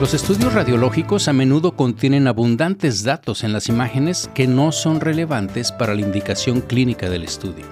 [0.00, 5.72] Los estudios radiológicos a menudo contienen abundantes datos en las imágenes que no son relevantes
[5.72, 7.66] para la indicación clínica del estudio.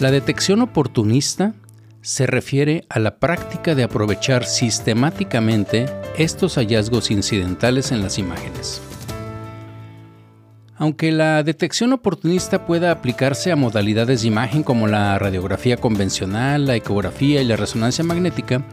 [0.00, 1.54] La detección oportunista
[2.00, 5.86] se refiere a la práctica de aprovechar sistemáticamente
[6.18, 8.82] estos hallazgos incidentales en las imágenes.
[10.78, 16.74] Aunque la detección oportunista pueda aplicarse a modalidades de imagen como la radiografía convencional, la
[16.74, 18.64] ecografía y la resonancia magnética,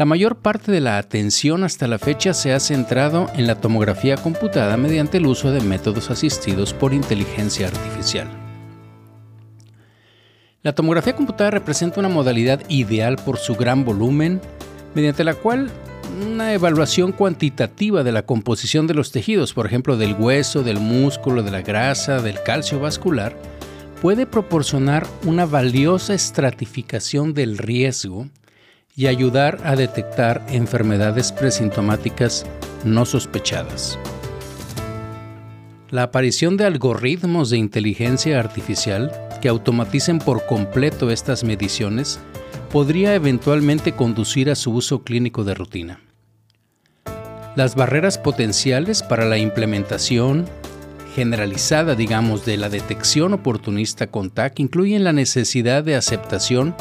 [0.00, 4.16] la mayor parte de la atención hasta la fecha se ha centrado en la tomografía
[4.16, 8.26] computada mediante el uso de métodos asistidos por inteligencia artificial.
[10.62, 14.40] La tomografía computada representa una modalidad ideal por su gran volumen,
[14.94, 15.70] mediante la cual
[16.32, 21.42] una evaluación cuantitativa de la composición de los tejidos, por ejemplo del hueso, del músculo,
[21.42, 23.36] de la grasa, del calcio vascular,
[24.00, 28.30] puede proporcionar una valiosa estratificación del riesgo
[28.96, 32.46] y ayudar a detectar enfermedades presintomáticas
[32.84, 33.98] no sospechadas.
[35.90, 42.20] La aparición de algoritmos de inteligencia artificial que automaticen por completo estas mediciones
[42.70, 46.00] podría eventualmente conducir a su uso clínico de rutina.
[47.56, 50.46] Las barreras potenciales para la implementación
[51.16, 56.76] generalizada, digamos, de la detección oportunista con TAC incluyen la necesidad de aceptación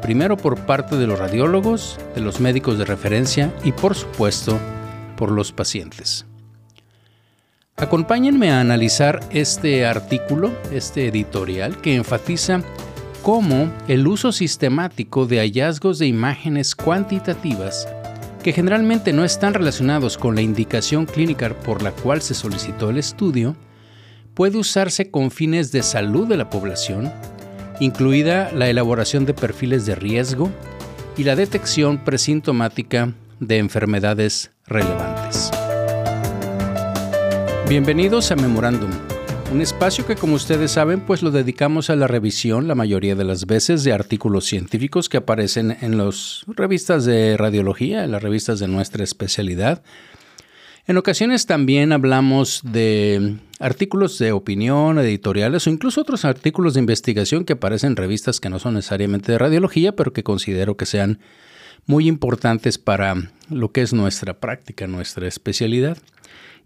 [0.00, 4.58] primero por parte de los radiólogos, de los médicos de referencia y por supuesto
[5.16, 6.26] por los pacientes.
[7.76, 12.62] Acompáñenme a analizar este artículo, este editorial, que enfatiza
[13.22, 17.88] cómo el uso sistemático de hallazgos de imágenes cuantitativas,
[18.42, 22.98] que generalmente no están relacionados con la indicación clínica por la cual se solicitó el
[22.98, 23.56] estudio,
[24.34, 27.12] puede usarse con fines de salud de la población,
[27.80, 30.50] incluida la elaboración de perfiles de riesgo
[31.16, 35.50] y la detección presintomática de enfermedades relevantes.
[37.68, 38.90] Bienvenidos a Memorándum,
[39.52, 43.24] un espacio que como ustedes saben pues lo dedicamos a la revisión la mayoría de
[43.24, 48.60] las veces de artículos científicos que aparecen en las revistas de radiología, en las revistas
[48.60, 49.82] de nuestra especialidad.
[50.86, 57.44] En ocasiones también hablamos de artículos de opinión, editoriales o incluso otros artículos de investigación
[57.44, 61.20] que aparecen en revistas que no son necesariamente de radiología, pero que considero que sean
[61.86, 63.14] muy importantes para
[63.50, 65.98] lo que es nuestra práctica, nuestra especialidad.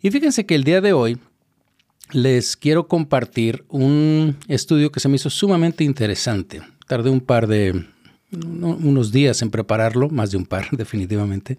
[0.00, 1.18] Y fíjense que el día de hoy
[2.12, 6.62] les quiero compartir un estudio que se me hizo sumamente interesante.
[6.86, 7.86] Tardé un par de,
[8.30, 11.56] unos días en prepararlo, más de un par definitivamente,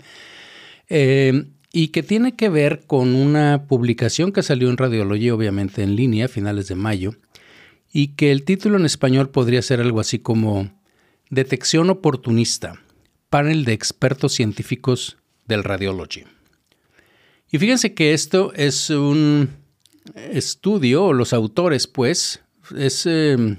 [0.88, 5.98] eh, y que tiene que ver con una publicación que salió en Radiología, obviamente en
[5.98, 7.16] línea, a finales de mayo,
[7.92, 10.72] y que el título en español podría ser algo así como
[11.30, 12.82] Detección oportunista,
[13.30, 16.24] panel de expertos científicos del Radiology.
[17.52, 19.50] Y fíjense que esto es un
[20.16, 22.42] estudio, o los autores, pues,
[22.74, 23.58] es, em,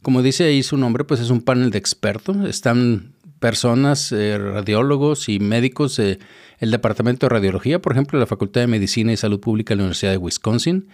[0.00, 2.36] como dice ahí su nombre, pues es un panel de expertos.
[2.48, 5.98] Están personas, eh, radiólogos y médicos
[6.60, 9.76] del Departamento de Radiología, por ejemplo, de la Facultad de Medicina y Salud Pública de
[9.76, 10.88] la Universidad de Wisconsin,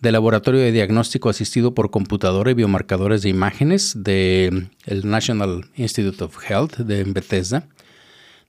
[0.00, 4.68] del Laboratorio de Diagnóstico Asistido por Computadora y Biomarcadores de Imágenes del
[5.04, 7.66] National Institute of Health de Bethesda,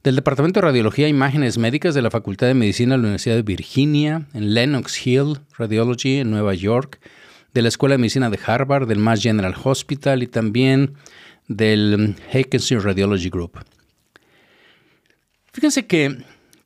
[0.03, 3.35] del Departamento de Radiología e Imágenes Médicas de la Facultad de Medicina de la Universidad
[3.35, 6.99] de Virginia, en Lenox Hill Radiology en Nueva York,
[7.53, 10.93] de la Escuela de Medicina de Harvard, del Mass General Hospital y también
[11.47, 13.59] del Hakency Radiology Group.
[15.51, 16.17] Fíjense que,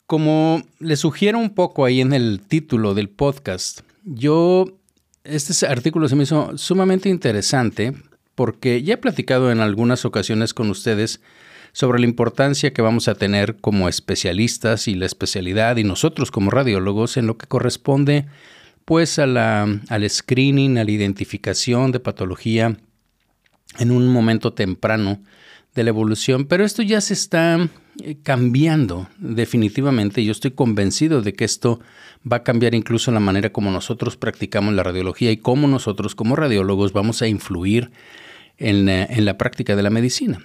[0.07, 4.65] como les sugiero un poco ahí en el título del podcast, yo,
[5.23, 7.93] este artículo se me hizo sumamente interesante
[8.35, 11.21] porque ya he platicado en algunas ocasiones con ustedes
[11.71, 16.51] sobre la importancia que vamos a tener como especialistas y la especialidad y nosotros como
[16.51, 18.25] radiólogos en lo que corresponde
[18.85, 22.77] pues a la, al screening, a la identificación de patología
[23.79, 25.21] en un momento temprano
[25.73, 27.69] de la evolución, pero esto ya se está
[28.23, 30.23] cambiando definitivamente.
[30.23, 31.79] Yo estoy convencido de que esto
[32.29, 36.35] va a cambiar incluso la manera como nosotros practicamos la radiología y cómo nosotros como
[36.35, 37.91] radiólogos vamos a influir
[38.57, 40.39] en, eh, en la práctica de la medicina.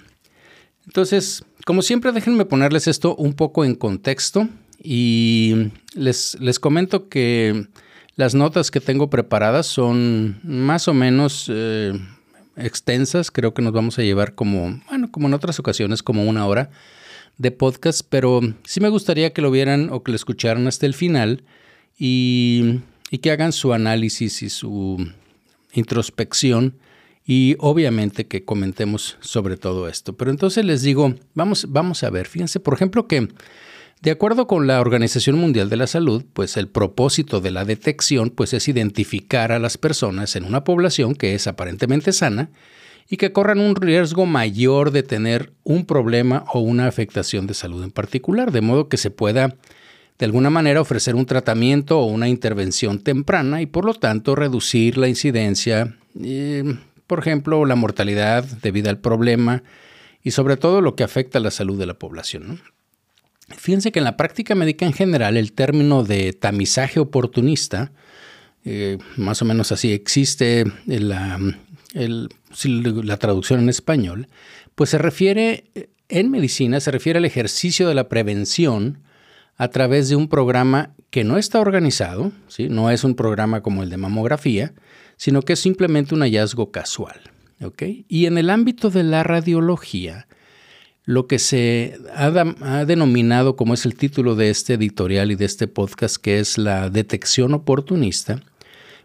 [0.85, 4.49] Entonces, como siempre, déjenme ponerles esto un poco en contexto
[4.81, 7.67] y les, les comento que
[8.15, 11.93] las notas que tengo preparadas son más o menos eh,
[12.55, 13.31] extensas.
[13.31, 16.69] Creo que nos vamos a llevar como, bueno, como en otras ocasiones, como una hora
[17.39, 20.93] de podcast, pero sí me gustaría que lo vieran o que lo escucharan hasta el
[20.93, 21.43] final
[21.97, 25.09] y, y que hagan su análisis y su
[25.73, 26.75] introspección
[27.25, 30.17] y obviamente que comentemos sobre todo esto.
[30.17, 33.29] Pero entonces les digo, vamos, vamos a ver, fíjense, por ejemplo, que
[34.01, 38.29] De acuerdo con la Organización Mundial de la Salud, pues el propósito de la detección
[38.29, 42.49] pues es identificar a las personas en una población que es aparentemente sana
[43.09, 47.83] y que corran un riesgo mayor de tener un problema o una afectación de salud
[47.83, 49.55] en particular, de modo que se pueda
[50.19, 54.97] de alguna manera ofrecer un tratamiento o una intervención temprana y por lo tanto reducir
[54.97, 56.75] la incidencia, eh,
[57.07, 59.63] por ejemplo, la mortalidad debido al problema
[60.21, 62.61] y sobre todo lo que afecta a la salud de la población.
[63.47, 67.91] Fíjense que en la práctica médica en general el término de tamizaje oportunista,
[68.65, 71.39] eh, más o menos así existe la,
[73.03, 74.27] la traducción en español,
[74.75, 75.65] pues se refiere,
[76.07, 78.99] en medicina, se refiere al ejercicio de la prevención
[79.57, 82.69] a través de un programa que no está organizado, ¿sí?
[82.69, 84.73] no es un programa como el de mamografía,
[85.17, 87.19] sino que es simplemente un hallazgo casual.
[88.07, 90.27] Y en el ámbito de la radiología,
[91.03, 95.67] lo que se ha, denominado, como es el título de este editorial y de este
[95.67, 98.41] podcast, que es la detección oportunista,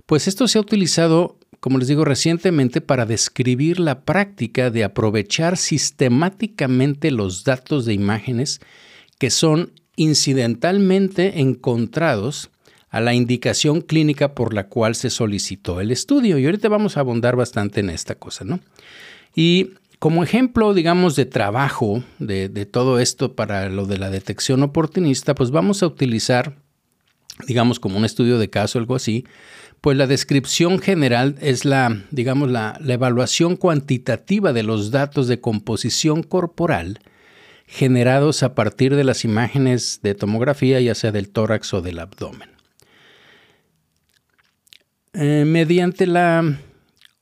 [0.06, 5.56] pues esto se ha utilizado, como les digo, recientemente para describir la práctica de aprovechar
[5.56, 8.60] sistemáticamente los datos de imágenes
[9.18, 12.50] que son incidentalmente encontrados
[12.90, 16.36] a la indicación clínica por la cual se solicitó el estudio.
[16.36, 18.60] Y ahorita vamos a abundar bastante en esta cosa, ¿no?
[19.34, 25.34] Y como ejemplo, digamos, de trabajo de, todo esto para lo de la detección oportunista,
[25.34, 26.58] pues vamos a utilizar,
[27.48, 29.24] digamos, como un estudio de caso, algo así,
[29.84, 35.42] pues la descripción general es la, digamos, la, la evaluación cuantitativa de los datos de
[35.42, 37.00] composición corporal
[37.66, 42.48] generados a partir de las imágenes de tomografía, ya sea del tórax o del abdomen.
[45.12, 46.58] Eh, mediante la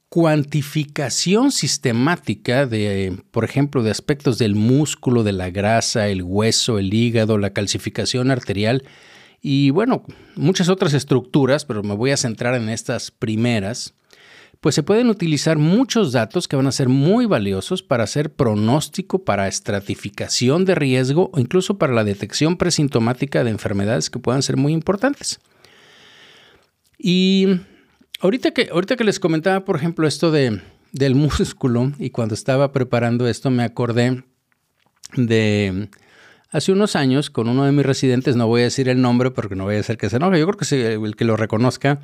[0.08, 6.94] cuantificación sistemática de, por ejemplo, de aspectos del músculo, de la grasa, el hueso, el
[6.94, 8.84] hígado, la calcificación arterial
[9.42, 10.04] y bueno,
[10.36, 13.92] muchas otras estructuras, pero me voy a centrar en estas primeras,
[14.60, 19.24] pues se pueden utilizar muchos datos que van a ser muy valiosos para hacer pronóstico,
[19.24, 24.56] para estratificación de riesgo o incluso para la detección presintomática de enfermedades que puedan ser
[24.56, 25.40] muy importantes.
[26.96, 27.58] Y
[28.22, 30.62] Ahorita que, ahorita que les comentaba, por ejemplo, esto de,
[30.92, 34.22] del músculo, y cuando estaba preparando esto me acordé
[35.16, 35.90] de
[36.52, 39.56] hace unos años con uno de mis residentes, no voy a decir el nombre porque
[39.56, 42.00] no voy a hacer que se enoje, yo creo que el que lo reconozca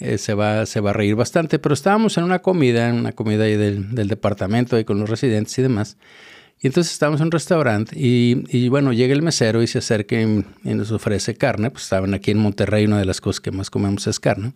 [0.00, 3.12] eh, se, va, se va a reír bastante, pero estábamos en una comida, en una
[3.12, 5.98] comida ahí del, departamento ahí con los residentes y demás.
[6.62, 10.20] Y entonces estábamos en un restaurante y, y, bueno, llega el mesero y se acerca
[10.20, 13.50] y, y, nos ofrece carne, pues estaban aquí en Monterrey, una de las cosas que
[13.50, 14.52] más comemos es carne.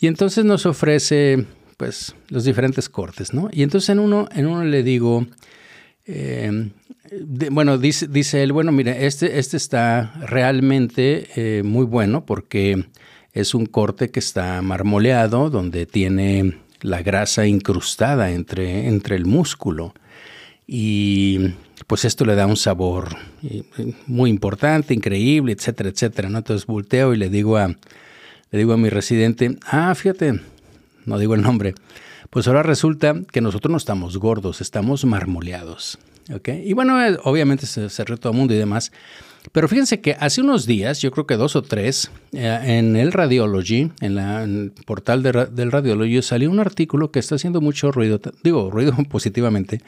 [0.00, 1.46] Y entonces nos ofrece
[1.76, 3.48] pues los diferentes cortes, ¿no?
[3.52, 5.26] Y entonces en uno, en uno le digo,
[6.06, 6.70] eh,
[7.50, 12.84] bueno, dice, él, bueno, mire, este, este está realmente eh, muy bueno porque
[13.32, 19.94] es un corte que está marmoleado, donde tiene la grasa incrustada entre, entre el músculo.
[20.66, 21.54] Y
[21.86, 23.62] pues esto le da un sabor eh,
[24.06, 26.28] muy importante, increíble, etcétera, etcétera.
[26.28, 30.40] Entonces volteo y le digo a, le digo a mi residente, ah, fíjate,
[31.04, 31.74] no digo el nombre,
[32.34, 36.00] pues ahora resulta que nosotros no estamos gordos, estamos marmoleados.
[36.46, 38.90] Y bueno, eh, obviamente se cerró todo el mundo y demás.
[39.52, 43.12] Pero fíjense que hace unos días, yo creo que dos o tres, eh, en el
[43.12, 48.68] Radiology, en, el portal del Radiology, salió un artículo que está haciendo mucho ruido, digo,
[48.68, 49.80] ruido positivamente,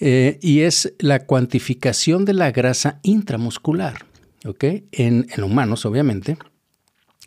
[0.00, 4.06] eh, y es la cuantificación de la grasa intramuscular,
[4.44, 4.64] ¿ok?
[4.90, 6.36] En, en humanos, obviamente.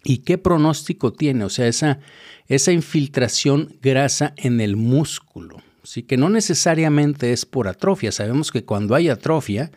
[0.04, 1.46] ¿Y qué pronóstico tiene?
[1.46, 2.00] O sea, esa,
[2.48, 5.58] esa infiltración grasa en el músculo.
[5.84, 6.04] ¿sí?
[6.04, 8.12] Que no necesariamente es por atrofia.
[8.12, 9.72] Sabemos que cuando hay atrofia,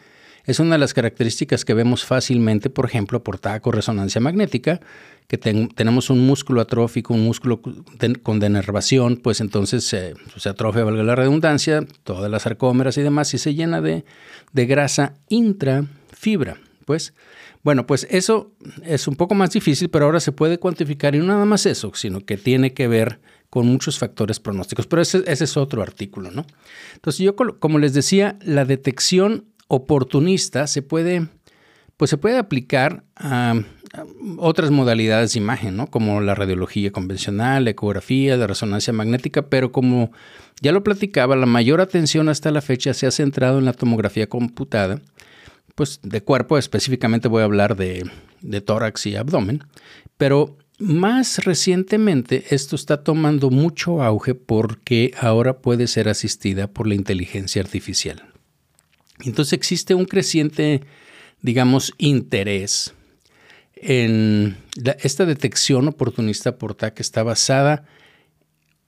[0.47, 4.81] es una de las características que vemos fácilmente, por ejemplo, por taco resonancia magnética,
[5.27, 7.61] que tenemos un músculo atrófico, un músculo
[8.23, 10.15] con denervación, pues entonces se
[10.49, 14.05] atrofia, valga la redundancia, todas las sarcómeras y demás, y se llena de,
[14.53, 16.59] de grasa intrafibra.
[16.85, 17.13] Pues
[17.67, 18.53] bueno, pues eso
[18.85, 21.91] es un poco más difícil, pero ahora se puede cuantificar y no nada más eso,
[21.97, 23.19] sino que tiene que ver
[23.51, 24.87] con muchos factores pronósticos.
[24.87, 26.47] Pero ese, es otro artículo, ¿no?
[26.95, 31.27] Entonces yo, como les decía, la detección oportunista se puede,
[31.97, 33.61] pues se puede aplicar a,
[34.39, 35.89] otras modalidades de imagen, ¿no?
[35.89, 40.13] Como la radiología convencional, la ecografía, la resonancia magnética, pero como
[40.61, 44.29] ya lo platicaba, la mayor atención hasta la fecha se ha centrado en la tomografía
[44.29, 45.01] computada
[45.77, 48.11] pues de cuerpo, específicamente voy a hablar de,
[48.65, 49.63] tórax y abdomen,
[50.17, 56.97] pero más recientemente esto está tomando mucho auge porque ahora puede ser asistida por la
[56.97, 58.25] inteligencia artificial.
[59.25, 60.83] Entonces existe un creciente
[61.47, 62.93] digamos, interés
[63.77, 64.57] en
[65.03, 67.85] esta detección oportunista por TAC está basada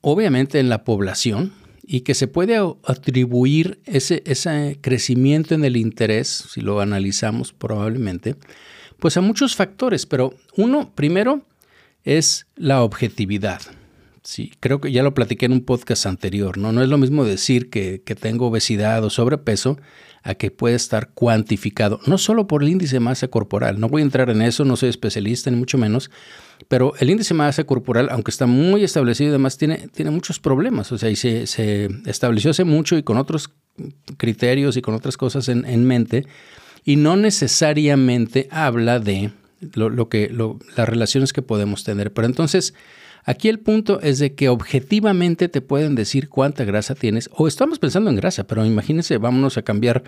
[0.00, 1.52] obviamente en la población
[1.90, 8.36] y que se puede atribuir ese, ese crecimiento en el interés, si lo analizamos probablemente,
[8.98, 11.46] pues a muchos factores, pero uno, primero,
[12.04, 13.62] es la objetividad.
[14.28, 16.70] Sí, creo que ya lo platiqué en un podcast anterior, ¿no?
[16.70, 19.78] No es lo mismo decir que, que tengo obesidad o sobrepeso
[20.22, 24.02] a que puede estar cuantificado, no solo por el índice de masa corporal, no voy
[24.02, 26.10] a entrar en eso, no soy especialista ni mucho menos,
[26.68, 30.38] pero el índice de masa corporal, aunque está muy establecido y demás, tiene, tiene muchos
[30.38, 33.48] problemas, o sea, y se, se estableció hace mucho y con otros
[34.18, 36.26] criterios y con otras cosas en, en mente,
[36.84, 39.30] y no necesariamente habla de
[39.72, 42.74] lo, lo que, lo, las relaciones que podemos tener, pero entonces
[43.28, 47.78] Aquí el punto es de que objetivamente te pueden decir cuánta grasa tienes, o estamos
[47.78, 50.02] pensando en grasa, pero imagínense, vámonos a cambiar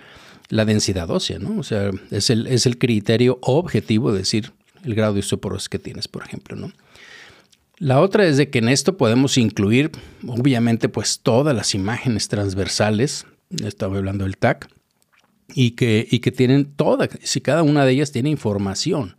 [0.49, 1.59] la densidad ósea, ¿no?
[1.59, 5.77] O sea, es el, es el criterio objetivo de decir el grado de osteoporosis que
[5.77, 6.71] tienes, por ejemplo, ¿no?
[7.77, 9.91] La otra es de que en esto podemos incluir,
[10.25, 13.27] obviamente, pues todas las imágenes transversales,
[13.63, 14.67] estaba hablando del TAC,
[15.53, 19.15] y que, y que tienen toda, si cada una de ellas tiene información.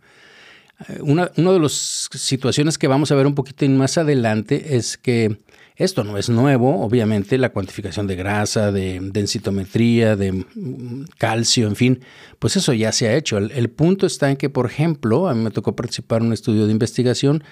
[1.01, 5.39] Una, de las situaciones que vamos a ver un poquito más adelante es que
[5.75, 11.75] esto no es nuevo, obviamente, la cuantificación de grasa, de densitometría, de mm, calcio, en
[11.75, 11.99] fin,
[12.37, 13.37] pues eso ya se ha hecho.
[13.37, 16.65] El, punto está en que, por ejemplo, a mí me tocó participar en un estudio
[16.65, 17.43] de investigación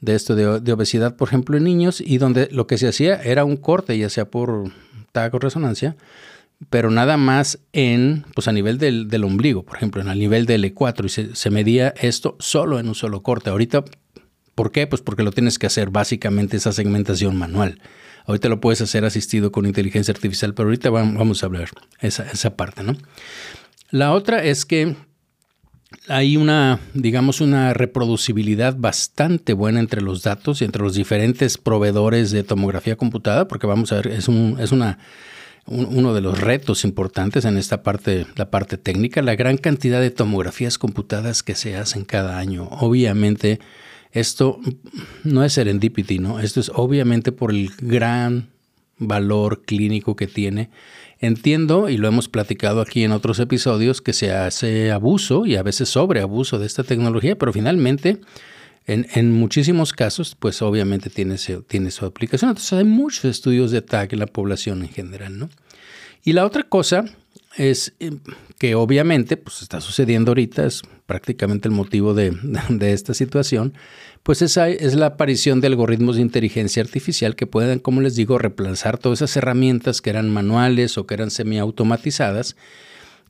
[0.00, 3.16] de esto de, de, obesidad, por ejemplo, en niños, y donde lo que se hacía
[3.16, 4.70] era un corte, ya sea por
[5.12, 5.96] TAC o resonancia,
[6.70, 10.46] pero nada más en, pues a nivel del, del ombligo, por ejemplo, en el nivel
[10.46, 13.50] del E4, y se, se, medía esto solo en un solo corte.
[13.50, 13.84] Ahorita,
[14.54, 14.86] ¿por qué?
[14.86, 17.80] Pues porque lo tienes que hacer básicamente esa segmentación manual.
[18.24, 21.68] Ahorita lo puedes hacer asistido con inteligencia artificial, pero ahorita vamos a hablar
[22.00, 22.96] esa, esa parte, ¿no?
[23.90, 24.96] La otra es que
[26.08, 32.32] hay una, digamos, una reproducibilidad bastante buena entre los datos y entre los diferentes proveedores
[32.32, 34.98] de tomografía computada, porque vamos a ver, es, un, es una
[35.66, 40.10] uno de los retos importantes en esta parte, la parte técnica, la gran cantidad de
[40.10, 42.68] tomografías computadas que se hacen cada año.
[42.70, 43.58] Obviamente,
[44.12, 44.60] esto
[45.24, 46.40] no es serendipity, ¿no?
[46.40, 48.48] Esto es obviamente por el gran
[48.98, 50.70] valor clínico que tiene.
[51.18, 55.62] Entiendo, y lo hemos platicado aquí en otros episodios, que se hace abuso y a
[55.62, 58.20] veces sobreabuso de esta tecnología, pero finalmente
[58.86, 62.50] en, muchísimos casos, pues obviamente tiene, tiene su aplicación.
[62.50, 65.48] Entonces hay muchos estudios de TAC en la población en general, ¿no?
[66.24, 67.04] Y la otra cosa
[67.56, 68.12] es eh,
[68.58, 72.36] que obviamente, pues está sucediendo ahorita, es prácticamente el motivo de,
[72.80, 73.74] esta situación,
[74.22, 78.38] pues esa es la aparición de algoritmos de inteligencia artificial que pueden, como les digo,
[78.38, 82.56] reemplazar todas esas herramientas que eran manuales o que eran semiautomatizadas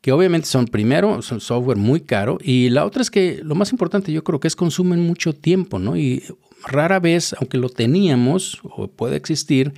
[0.00, 3.72] que obviamente son primero, son software muy caro y la otra es que lo más
[3.72, 5.96] importante yo creo que es consumen mucho tiempo, ¿no?
[5.96, 6.22] Y
[6.64, 9.72] rara vez, aunque lo teníamos o puede existir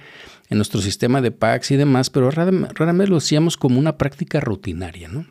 [0.50, 4.40] en nuestro sistema de packs y demás, pero rara, vez lo hacíamos como una práctica
[4.40, 5.26] rutinaria, ¿no?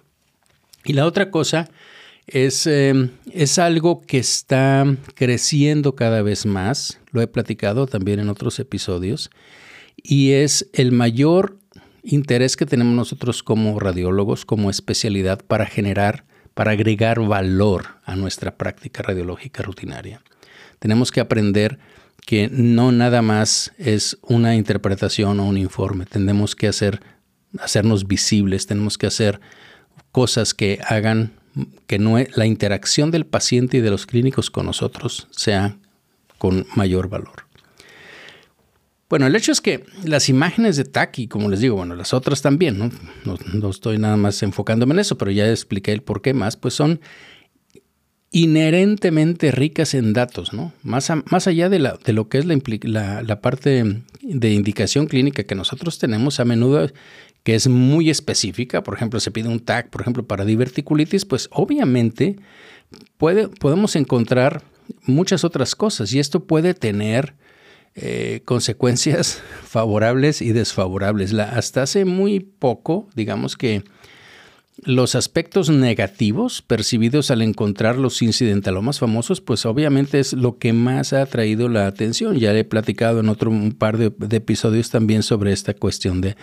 [0.83, 1.69] Y la otra cosa
[2.27, 8.29] es, em, es algo que está creciendo cada vez más, lo he platicado también en
[8.29, 9.31] otros episodios,
[10.01, 11.57] y es el mayor
[12.07, 18.55] interés que tenemos nosotros como radiólogos, como especialidad para generar, para agregar valor a nuestra
[18.55, 20.21] práctica radiológica rutinaria.
[20.79, 21.77] Tenemos que aprender
[22.25, 27.01] que no nada más es una interpretación o un informe, tenemos que hacer,
[27.59, 29.39] hacernos visibles, tenemos que hacer
[30.11, 31.33] cosas que hagan
[31.87, 35.77] que la interacción del paciente y de los clínicos con nosotros sea
[36.37, 37.46] con mayor valor.
[39.09, 42.41] Bueno, el hecho es que las imágenes de Taki, como les digo, bueno, las otras
[42.41, 42.91] también, ¿no?
[43.53, 46.73] No, estoy nada más enfocándome en eso, pero ya expliqué el por qué más, pues
[46.73, 46.99] son
[48.31, 50.73] inherentemente ricas en datos, ¿no?
[50.83, 55.45] Más, más allá de, la, de, lo que es la, la, parte de indicación clínica
[55.45, 56.91] que nosotros tenemos a menudo,
[57.43, 61.47] que es muy específica, por ejemplo, se pide un TAC, por ejemplo, para diverticulitis, pues
[61.53, 62.35] obviamente
[63.17, 64.63] puede, podemos encontrar
[65.03, 67.35] muchas otras cosas y esto puede tener
[67.99, 71.33] eh, consecuencias favorables y desfavorables.
[71.33, 73.83] Hasta hace muy poco, digamos que
[74.83, 81.11] los aspectos negativos percibidos al encontrar los incidentalomas famosos, pues obviamente es lo que más
[81.13, 82.37] ha atraído la atención.
[82.37, 86.35] Ya he platicado en otro par de, episodios también sobre esta cuestión de,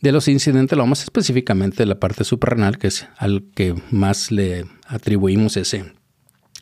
[0.00, 5.92] de los incidentalomas, específicamente la parte suprarrenal, que es al que más le atribuimos ese,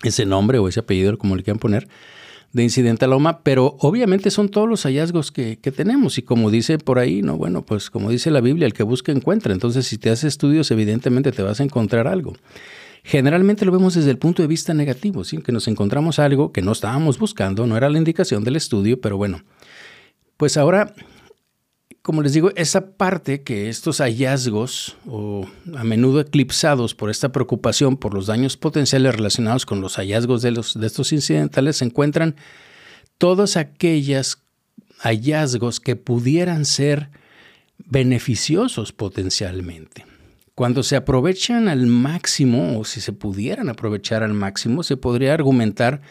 [0.02, 1.88] ese nombre o ese apellido, como le quieran poner
[2.52, 7.22] de incidentaloma, pero obviamente son todos los hallazgos que, tenemos y como dice por ahí,
[7.22, 10.24] no, bueno, pues como dice la Biblia, el que busca encuentra, entonces si te haces
[10.24, 12.34] estudios evidentemente te vas a encontrar algo.
[13.04, 15.38] generalmente lo vemos desde el punto de vista negativo, ¿sí?
[15.38, 19.16] que nos encontramos algo que no estábamos buscando, no era la indicación del estudio, pero
[19.16, 19.42] bueno,
[20.36, 20.94] pues ahora,
[22.06, 25.44] como les digo, esa parte que estos hallazgos, o
[25.74, 30.52] a menudo eclipsados por esta preocupación por los daños potenciales relacionados con los hallazgos de,
[30.52, 32.36] los, de estos incidentales, se encuentran
[33.18, 34.38] todas aquellas
[34.98, 37.10] hallazgos que pudieran ser
[37.78, 40.06] beneficiosos potencialmente.
[40.54, 46.02] Cuando se aprovechan al máximo, o si se pudieran aprovechar al máximo, se podría argumentar,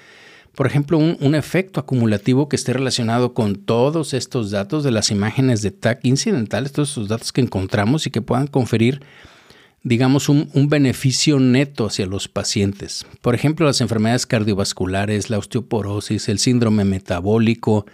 [0.56, 5.62] por ejemplo, un, efecto acumulativo que esté relacionado con todos estos datos de las imágenes
[5.62, 9.02] de TAC incidentales, todos esos datos que encontramos y que puedan conferir,
[9.84, 13.06] digamos, un, un beneficio neto hacia los pacientes.
[13.22, 17.86] Por ejemplo, las enfermedades cardiovasculares, la osteoporosis, el síndrome metabólico,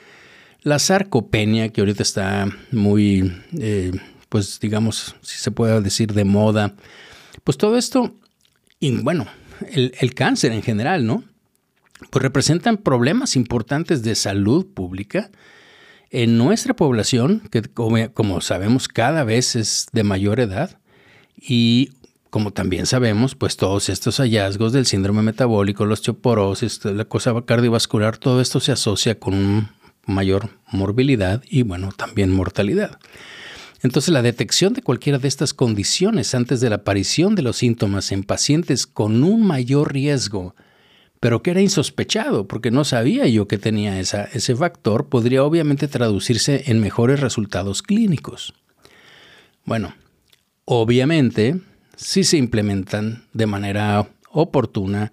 [0.64, 3.92] la sarcopenia, que ahorita está muy, eh,
[4.30, 6.76] pues digamos, si se puede decir, de moda.
[7.44, 8.14] Pues todo esto,
[8.80, 9.28] y bueno,
[9.72, 11.24] el, cáncer en general, ¿no?
[12.10, 15.30] Pues representan problemas importantes de salud pública
[16.10, 20.80] en nuestra población, que como, sabemos cada vez es de mayor edad,
[21.38, 21.92] y
[22.30, 28.18] como también sabemos, pues todos estos hallazgos del síndrome metabólico, la osteoporosis, la cosa cardiovascular,
[28.18, 29.70] todo esto se asocia con
[30.06, 33.00] mayor morbilidad y bueno, también mortalidad.
[33.84, 38.12] Entonces la detección de cualquiera de estas condiciones antes de la aparición de los síntomas
[38.12, 40.56] en pacientes con un mayor riesgo,
[41.22, 45.88] pero que era insospechado porque no sabía yo que tenía esa, ese factor, podría obviamente
[45.88, 48.56] traducirse en mejores resultados clínicos.
[49.64, 49.94] Bueno,
[50.66, 51.62] obviamente,
[51.96, 55.12] si se implementan de manera oportuna,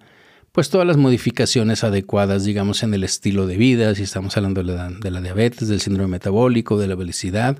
[0.51, 5.11] pues todas las modificaciones adecuadas, digamos, en el estilo de vida, si estamos hablando de
[5.11, 7.59] la, diabetes, del síndrome metabólico, de la obesidad,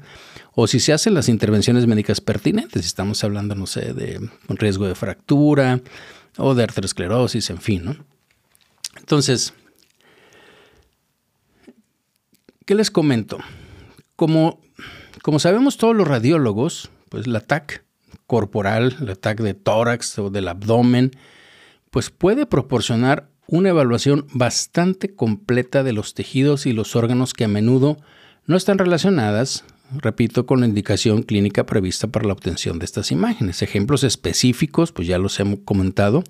[0.56, 4.58] o si se hacen las intervenciones médicas pertinentes, si estamos hablando, no sé, de un
[4.58, 5.82] riesgo de fractura
[6.36, 8.19] o de arteriosclerosis, en fin, ¿no?
[9.00, 9.54] Entonces,
[12.66, 13.40] ¿qué les comento?
[14.16, 14.62] Como,
[15.22, 17.84] como sabemos todos los radiólogos, pues la TAC
[18.28, 21.12] corporal, la TAC de tórax o del abdomen,
[21.90, 27.48] pues puede proporcionar una evaluación bastante completa de los tejidos y los órganos que a
[27.48, 27.98] menudo
[28.46, 33.64] no están relacionadas, repito, con la indicación clínica prevista para la obtención de estas imágenes.
[33.64, 36.24] Ejemplos específicos, pues ya los hemos comentado,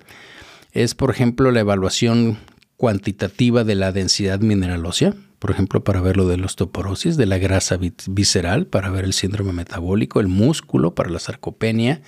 [0.72, 2.38] es por ejemplo la evaluación
[2.80, 7.26] cuantitativa de la densidad mineral ósea, por ejemplo, para ver lo de la osteoporosis, de
[7.26, 12.00] la grasa visceral, para ver el síndrome metabólico, el músculo, para la sarcopenia,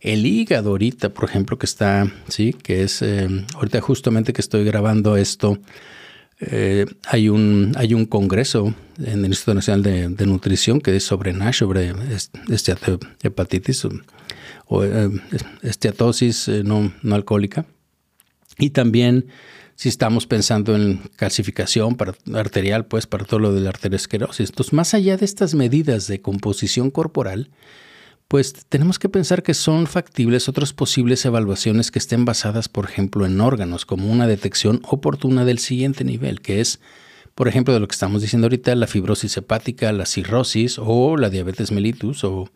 [0.00, 4.64] el hígado ahorita, por ejemplo, que está, sí, que es, eh, ahorita justamente que estoy
[4.64, 5.60] grabando esto,
[6.40, 11.32] eh, hay, un, hay un congreso en el Instituto Nacional de, Nutrición que es sobre
[11.32, 11.94] NASH, sobre
[13.22, 13.86] hepatitis
[14.66, 15.08] o, eh,
[15.62, 17.64] esteatosis no, no alcohólica.
[18.58, 19.26] Y también
[19.80, 24.50] si estamos pensando en calcificación para, arterial, pues para todo lo de la arteriosclerosis.
[24.50, 27.48] Entonces, más allá de estas medidas de composición corporal,
[28.28, 33.24] pues tenemos que pensar que son factibles otras posibles evaluaciones que estén basadas, por ejemplo,
[33.24, 36.78] en órganos, como una detección oportuna del siguiente nivel, que es,
[37.34, 41.30] por ejemplo, de lo que estamos diciendo ahorita, la fibrosis hepática, la cirrosis o la
[41.30, 42.50] diabetes mellitus o,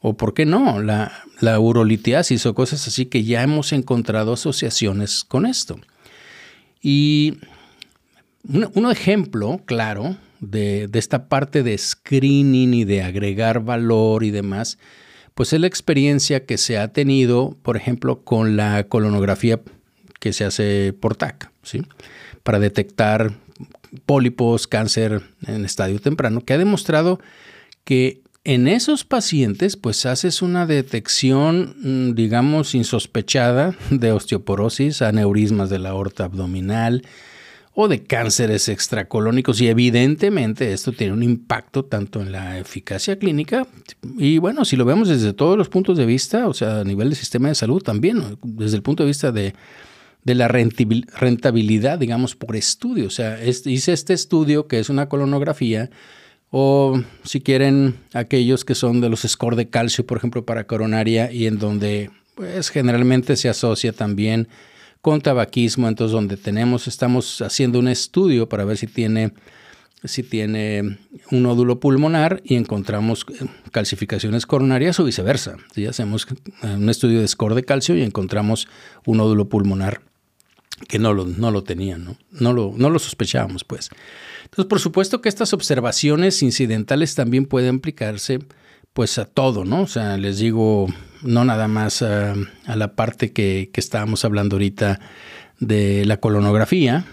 [0.00, 5.22] o ¿por qué no?, la, la urolitiasis o cosas así que ya hemos encontrado asociaciones
[5.22, 5.78] con esto.
[6.86, 7.38] Y
[8.46, 14.78] un, ejemplo claro de, de esta parte de screening y de agregar valor y demás,
[15.34, 19.60] pues es la experiencia que se ha tenido, por ejemplo, con la colonografía
[20.20, 21.82] que se hace por TAC, ¿sí?
[22.42, 23.32] para detectar
[24.04, 27.18] pólipos, cáncer en estadio temprano, que ha demostrado
[27.84, 35.78] que en esos pacientes, pues haces una detección, mm, digamos, insospechada de osteoporosis, aneurismas de
[35.78, 37.02] la aorta abdominal,
[37.74, 43.66] o de cánceres extracolónicos y evidentemente esto tiene un impacto tanto en la eficacia clínica
[44.16, 47.08] y bueno, si lo vemos desde todos los puntos de vista, o sea, a nivel
[47.08, 49.54] del sistema de salud también, desde el punto de vista de,
[50.22, 53.08] la rentabilidad, digamos, por estudio.
[53.08, 55.90] O sea, hice este estudio que es una colonografía
[56.50, 61.32] o si quieren aquellos que son de los score de calcio, por ejemplo, para coronaria
[61.32, 64.48] y en donde pues generalmente se asocia también
[65.00, 69.32] con tabaquismo, entonces donde tenemos, estamos haciendo un estudio para ver si tiene,
[70.02, 70.98] si tiene
[71.30, 75.56] un nódulo pulmonar y encontramos eh, calcificaciones coronarias o viceversa.
[75.74, 76.26] Si hacemos
[76.62, 78.66] un estudio de score de calcio y encontramos
[79.04, 80.00] un nódulo pulmonar
[80.88, 82.16] que no lo, no lo tenían.
[82.30, 83.90] No, lo, no lo sospechábamos, pues.
[84.44, 88.38] Entonces, por supuesto que estas observaciones incidentales también pueden aplicarse
[88.92, 89.82] pues a todo, ¿no?
[89.82, 90.86] O sea, les digo,
[91.22, 92.34] no nada más a,
[92.66, 95.00] la parte que, que, estábamos hablando ahorita
[95.58, 97.04] de la colonografía,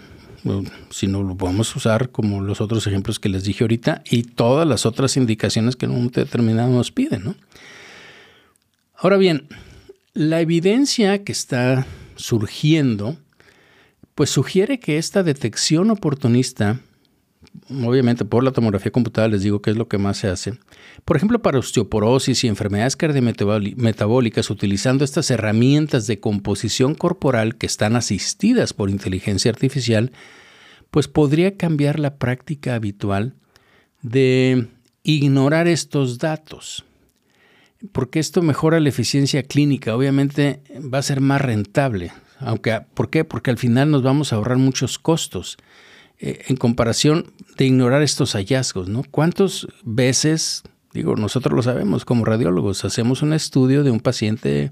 [0.90, 4.86] sino lo podemos usar como los otros ejemplos que les dije ahorita y todas las
[4.86, 7.24] otras indicaciones que en un momento determinado nos piden.
[7.24, 7.34] ¿no?
[8.96, 9.48] Ahora bien,
[10.14, 13.16] la evidencia que está surgiendo,
[14.14, 16.80] pues sugiere que esta detección oportunista
[17.70, 20.54] obviamente por la tomografía computada les digo que es lo que más se hace.
[21.04, 27.96] Por ejemplo, para osteoporosis y enfermedades cardiometabólicas, utilizando estas herramientas de composición corporal que están
[27.96, 30.12] asistidas por inteligencia artificial,
[30.90, 33.34] pues podría cambiar la práctica habitual
[34.02, 34.68] de
[35.02, 36.84] ignorar estos datos.
[37.90, 42.12] Porque esto mejora la eficiencia clínica, obviamente va a ser más rentable.
[42.38, 43.24] Aunque, ¿Por qué?
[43.24, 45.58] Porque al final nos vamos a ahorrar muchos costos.
[46.18, 49.02] Eh, en comparación de ignorar estos hallazgos, ¿no?
[49.10, 50.62] ¿Cuántas veces,
[50.92, 54.70] digo, nosotros lo sabemos como radiólogos, hacemos un estudio de un paciente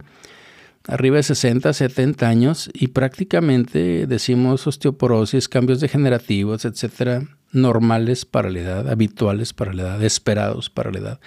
[0.87, 8.61] arriba de 60, 70 años y prácticamente decimos osteoporosis, cambios degenerativos, etcétera, normales para la
[8.61, 11.21] edad, habituales para la edad, esperados para la edad,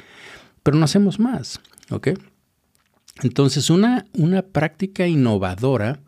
[0.64, 1.60] pero no hacemos más,
[1.92, 2.10] ¿ok?
[3.22, 6.00] Entonces, una, una práctica innovadora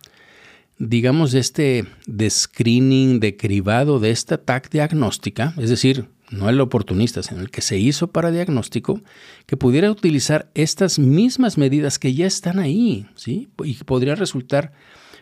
[0.78, 1.86] digamos, este
[2.30, 7.62] screening, de cribado de esta TAC diagnóstica, es decir, no el oportunista, sino el que
[7.62, 9.02] se hizo para diagnóstico,
[9.46, 13.50] que pudiera utilizar estas mismas medidas que ya están ahí, ¿sí?
[13.64, 14.74] Y podría resultar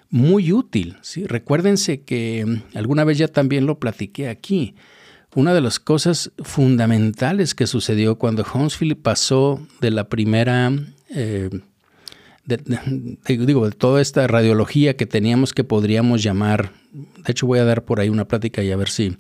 [0.10, 1.26] muy útil, ¿sí?
[1.26, 4.76] Recuérdense que mm, alguna vez ya también lo platiqué aquí.
[5.36, 10.72] Una de las cosas fundamentales que sucedió cuando Huntsville pasó de la primera
[11.10, 11.50] eh,
[12.46, 12.58] de,
[13.46, 17.84] digo, de toda esta radiología que teníamos que podríamos llamar, de hecho voy a dar
[17.84, 19.16] por ahí una plática y a ver si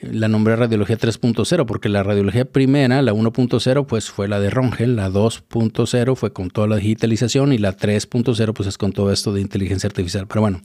[0.00, 4.96] la nombré radiología 3.0, porque la radiología primera, la 1.0, pues fue la de Rongel,
[4.96, 9.32] la 2.0 fue con toda la digitalización y la 3.0 pues es con todo esto
[9.32, 10.26] de inteligencia artificial.
[10.26, 10.62] Pero bueno,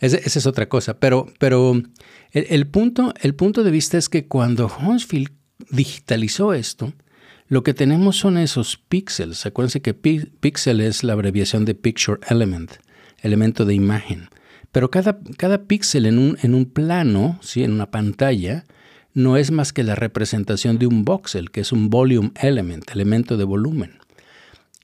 [0.00, 0.98] esa, es otra cosa.
[0.98, 1.80] Pero, pero
[2.32, 5.30] el, punto, el punto de vista es que cuando Huntsville
[5.70, 6.92] digitalizó esto,
[7.48, 9.44] lo que tenemos son esos píxeles.
[9.46, 12.72] Acuérdense que píxel es la abreviación de Picture Element,
[13.20, 14.28] elemento de imagen.
[14.72, 17.62] Pero cada, cada píxel en un, en un plano, ¿sí?
[17.62, 18.64] en una pantalla,
[19.12, 23.36] no es más que la representación de un voxel, que es un volume element, elemento
[23.36, 23.98] de volumen.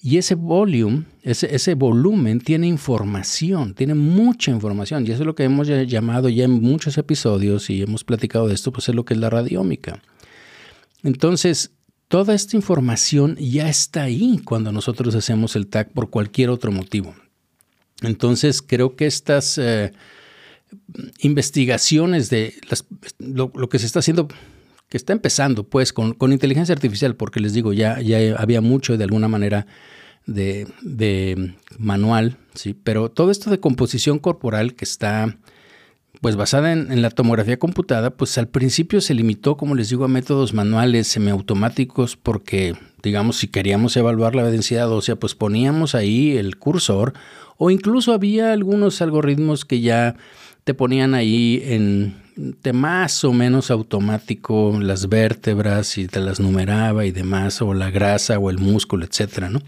[0.03, 5.07] Y ese volume, ese, volumen tiene información, tiene mucha información.
[5.07, 8.55] Y eso es lo que hemos llamado ya en muchos episodios y hemos platicado de
[8.55, 10.01] esto, pues es lo que es la radiómica.
[11.03, 11.73] Entonces,
[12.11, 17.15] Toda esta información ya está ahí cuando nosotros hacemos el tag por cualquier otro motivo.
[18.03, 19.93] Entonces creo que estas eh,
[21.21, 22.55] investigaciones de
[23.21, 24.27] lo, que se está haciendo,
[24.89, 29.05] que está empezando pues con, inteligencia artificial, porque les digo, ya, ya había mucho de
[29.05, 29.69] alguna manera
[30.27, 32.75] de, de manual, ¿sí?
[32.75, 35.39] pero todo esto de composición corporal que está
[36.21, 40.09] pues basada en, la tomografía computada, pues al principio se limitó, como les digo, a
[40.09, 46.57] métodos manuales semiautomáticos porque, digamos, si queríamos evaluar la densidad ósea, pues poníamos ahí el
[46.57, 47.15] cursor
[47.57, 50.17] o incluso había algunos algoritmos que ya
[50.65, 57.05] te ponían ahí en de más o menos automático las vértebras y te las numeraba
[57.05, 59.61] y demás, o la grasa o el músculo, etcétera, ¿no?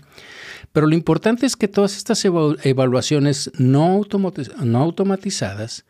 [0.73, 4.01] Pero lo importante es que todas estas evaluaciones no,
[4.63, 5.85] no automatizadas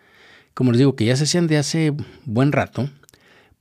[0.55, 2.89] como les digo, que ya se hacían de hace buen rato,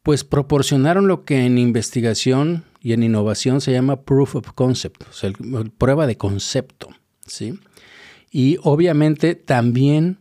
[0.03, 5.13] pues proporcionaron lo que en investigación y en innovación se llama proof of concept, o
[5.13, 5.31] sea,
[5.77, 6.89] prueba de concepto,
[7.25, 7.59] ¿sí?
[8.31, 10.17] Y obviamente también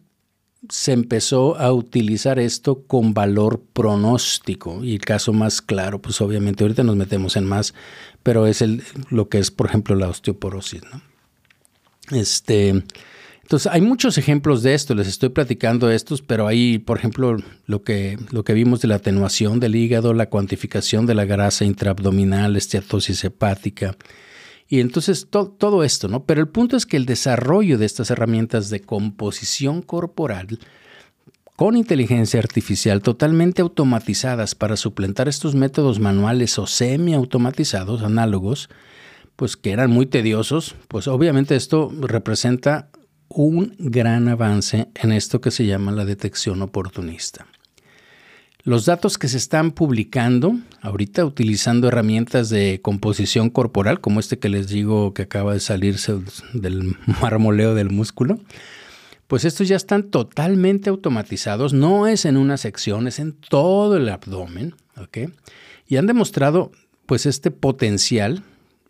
[0.69, 4.85] se empezó a utilizar esto con valor pronóstico.
[4.85, 7.73] Y el caso más claro, pues obviamente ahorita nos metemos en más,
[8.23, 11.01] pero es el, lo que es, por ejemplo, la osteoporosis, ¿no?
[12.19, 12.85] Este,
[13.51, 17.37] entonces, hay muchos ejemplos de esto, les estoy platicando estos, pero hay, por ejemplo,
[17.67, 21.65] lo que, lo que vimos de la atenuación del hígado, la cuantificación de la grasa
[21.65, 23.97] intraabdominal, esteatosis hepática.
[24.69, 26.27] Y entonces todo esto, ¿no?
[26.27, 30.61] Pero el punto es que el desarrollo de estas herramientas de composición corporal
[31.57, 38.71] con inteligencia artificial totalmente automatizadas para suplentar estos métodos manuales o semi-automatizados, análogos,
[39.35, 42.91] pues que eran muy tediosos, pues obviamente esto representa
[43.31, 47.47] un gran avance en esto que se llama la detección oportunista.
[48.63, 54.51] Los datos que se están publicando ahorita utilizando herramientas de composición corporal, como este que
[54.51, 56.19] les digo que acaba de salirse
[56.53, 58.39] del marmoleo del músculo,
[59.29, 64.09] pues estos ya están totalmente automatizados, no es en una sección, es en todo el
[64.09, 65.31] abdomen, ¿ok?
[65.87, 66.73] Y han demostrado
[67.07, 68.43] pues este potencial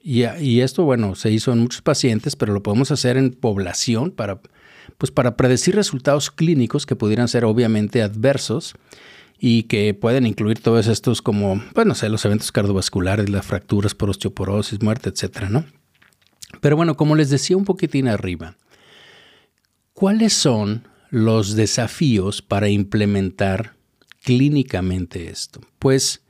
[0.03, 4.41] Y, esto, bueno, se hizo en muchos pacientes, pero lo podemos hacer en población para,
[4.97, 8.75] pues para predecir resultados clínicos que pudieran ser obviamente adversos
[9.39, 13.95] y que pueden incluir todos estos como, pues no sé, los eventos cardiovasculares, las fracturas
[13.95, 15.65] por osteoporosis, muerte, etcétera, ¿no?
[16.61, 18.57] Pero bueno, como les decía un poquitín arriba,
[19.93, 23.77] ¿cuáles son los desafíos para implementar
[24.23, 25.61] clínicamente esto?
[25.79, 26.23] Pues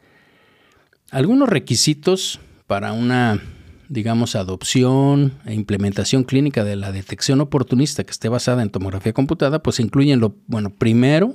[1.10, 3.42] algunos requisitos para una,
[3.90, 9.64] digamos, adopción e implementación clínica de la detección oportunista que esté basada en tomografía computada,
[9.64, 11.34] pues incluyen lo, bueno, primero,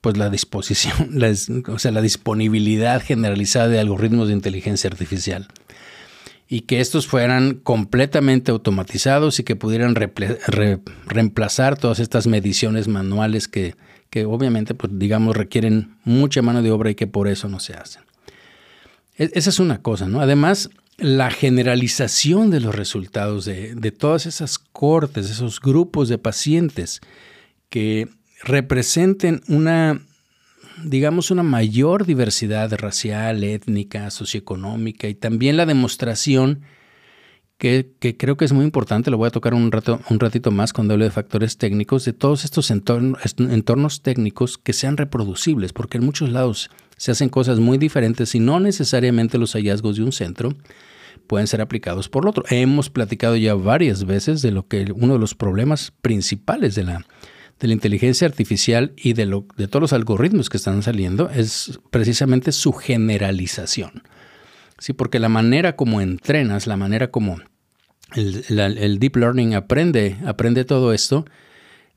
[0.00, 1.18] pues la disposición,
[1.66, 5.48] o sea, la disponibilidad generalizada de algoritmos de inteligencia artificial
[6.48, 13.74] y que estos fueran completamente automatizados y que pudieran reemplazar todas estas mediciones manuales que,
[14.24, 18.02] obviamente, pues, digamos, requieren mucha mano de obra y que por eso no se hacen.
[19.18, 20.20] E, esa es una cosa, ¿no?
[20.20, 27.00] Además, la generalización de los resultados de, de todas esas cortes, esos grupos de pacientes
[27.68, 28.08] que
[28.44, 30.00] representen una
[30.84, 36.62] digamos, una mayor diversidad racial, étnica, socioeconómica y también la demostración
[37.58, 40.74] que, creo que es muy importante, lo voy a tocar un, rato, un ratito más
[40.74, 46.04] cuando hable de factores técnicos, de todos estos entornos técnicos que sean reproducibles, porque en
[46.04, 50.50] muchos lados se hacen cosas muy diferentes y no necesariamente los hallazgos de un centro
[51.26, 52.44] pueden ser aplicados por el otro.
[52.50, 57.06] Hemos platicado ya varias veces de lo que uno de los problemas principales de la
[57.60, 61.80] de la inteligencia artificial y de, lo, de todos los algoritmos que están saliendo es
[61.90, 64.02] precisamente su generalización.
[64.78, 67.38] Sí, porque la manera como entrenas, la manera como
[68.14, 71.24] el, deep learning aprende, aprende todo esto,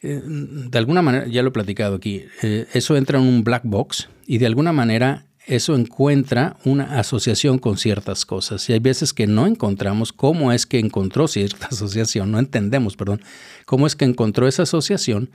[0.01, 3.63] eh, de alguna manera, ya lo he platicado aquí, eh, eso entra en un black
[3.65, 8.69] box y de alguna manera eso encuentra una asociación con ciertas cosas.
[8.69, 13.21] Y hay veces que no encontramos cómo es que encontró cierta asociación, no entendemos, perdón,
[13.65, 15.31] cómo es que encontró esa asociación.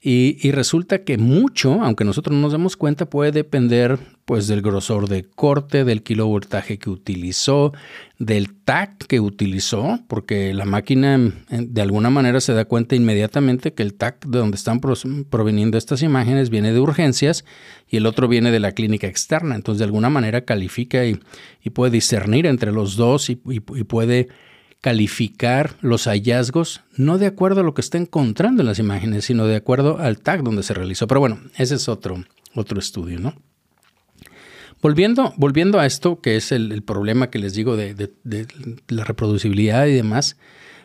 [0.00, 5.08] Y, resulta que mucho, aunque nosotros no nos demos cuenta, puede depender pues del grosor
[5.08, 7.72] de corte, del kilovoltaje que utilizó,
[8.18, 11.18] del TAC que utilizó, porque la máquina
[11.50, 16.02] de alguna manera se da cuenta inmediatamente que el TAC de donde están proveniendo estas
[16.02, 17.44] imágenes viene de urgencias
[17.88, 19.56] y el otro viene de la clínica externa.
[19.56, 21.18] Entonces de alguna manera califica y,
[21.70, 24.28] puede discernir entre los dos y puede
[24.80, 29.46] calificar los hallazgos no de acuerdo a lo que está encontrando en las imágenes, sino
[29.46, 31.06] de acuerdo al tag donde se realizó.
[31.06, 33.34] Pero bueno, ese es otro, otro estudio, ¿no?
[34.80, 38.10] Volviendo, volviendo a esto, que es el, problema que les digo de,
[38.86, 40.36] la reproducibilidad y demás,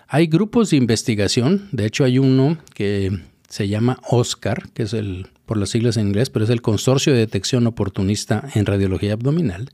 [0.07, 3.11] hay grupos de investigación, de hecho hay uno que
[3.47, 7.13] se llama OSCAR, que es el, por las siglas en inglés, pero es el Consorcio
[7.13, 9.69] de Detección Oportunista en Radiología Abdominal,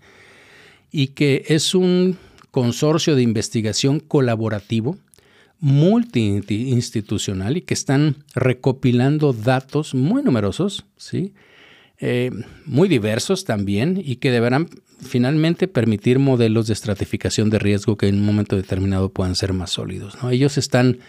[0.92, 2.18] y que es un
[2.52, 4.98] consorcio de investigación colaborativo
[5.60, 11.34] multiinstitucional y que están recopilando datos muy numerosos, ¿sí?
[12.02, 12.32] Eh,
[12.66, 14.70] muy diversos también y que deberán
[15.02, 19.72] finalmente permitir modelos de estratificación de riesgo que en un momento determinado puedan ser más
[19.72, 20.18] sólidos.
[20.32, 21.00] Ellos están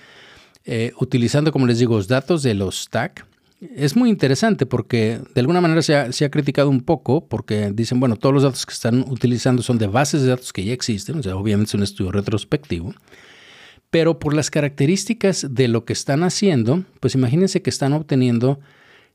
[0.64, 3.24] eh, utilizando, como les digo, los datos de los TAC
[3.60, 8.16] es muy interesante porque de alguna manera se ha, criticado un poco porque dicen, bueno,
[8.16, 11.22] todos los datos que están utilizando son de bases de datos que ya existen, o
[11.22, 12.94] sea, obviamente es un estudio retrospectivo,
[13.90, 18.60] pero por las características de lo que están haciendo, pues imagínense que están obteniendo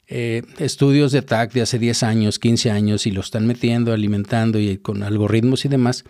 [0.08, 4.60] eh, estudios de TAC de hace 10 años, 15 años y lo están metiendo, alimentando
[4.60, 6.06] y con algoritmos y demás,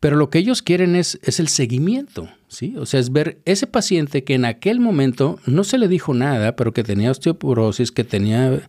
[0.00, 2.76] pero lo que ellos quieren es, es el seguimiento, ¿sí?
[2.78, 6.54] O sea, es ver ese paciente que en aquel momento no se le dijo nada,
[6.54, 8.62] pero que tenía osteoporosis, que tenía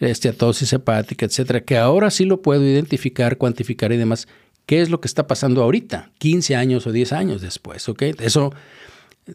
[0.00, 4.26] esteatosis hepática, etcétera, que ahora sí lo puedo identificar, cuantificar y demás.
[4.66, 7.88] ¿Qué es lo que está pasando ahorita, 15 años o 10 años después?
[7.88, 8.02] ¿ok?
[8.18, 8.52] Eso,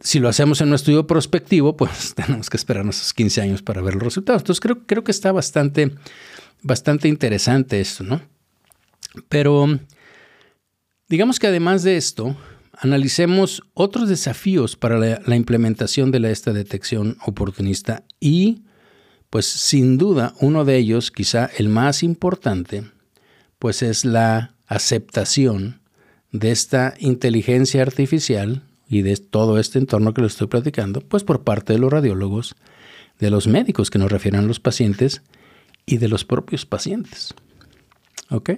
[0.02, 3.82] si lo hacemos en un estudio prospectivo, pues tenemos que esperarnos esos 15 años para
[3.82, 4.41] ver los resultados.
[4.41, 5.96] Entonces, creo, creo que está bastante,
[6.62, 8.22] bastante interesante esto, ¿no?
[9.30, 9.80] Pero
[11.12, 12.38] Digamos que además de esto,
[12.71, 18.62] analicemos otros desafíos para la, implementación de esta detección oportunista y,
[19.30, 22.86] pues sin duda, uno de ellos, quizá el más importante,
[23.60, 25.82] pues es la aceptación
[26.32, 31.43] de esta inteligencia artificial y de todo este entorno que lo estoy platicando, pues por
[31.43, 32.56] parte de los radiólogos,
[33.19, 35.24] de los médicos que nos refieren a los pacientes
[35.86, 37.34] y de los propios pacientes.
[38.30, 38.52] ¿Ok?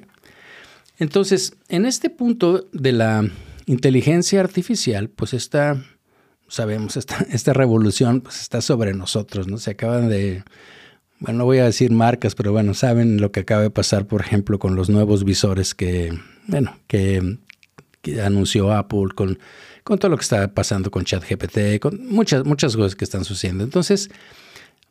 [1.04, 3.30] Entonces, en este punto de la
[3.66, 5.84] inteligencia artificial, pues está,
[6.48, 9.58] sabemos, esta, esta revolución pues está sobre nosotros, ¿no?
[9.58, 10.46] Se acaban de,
[11.20, 14.22] bueno, no voy a decir marcas, pero bueno, saben lo que acaba de pasar, por
[14.22, 17.38] ejemplo, con los nuevos visores que, bueno, que,
[18.02, 19.40] que anunció Apple, con,
[19.84, 23.66] con todo lo que está pasando con ChatGPT, con muchas, muchas cosas que están sucediendo.
[23.66, 24.10] Entonces,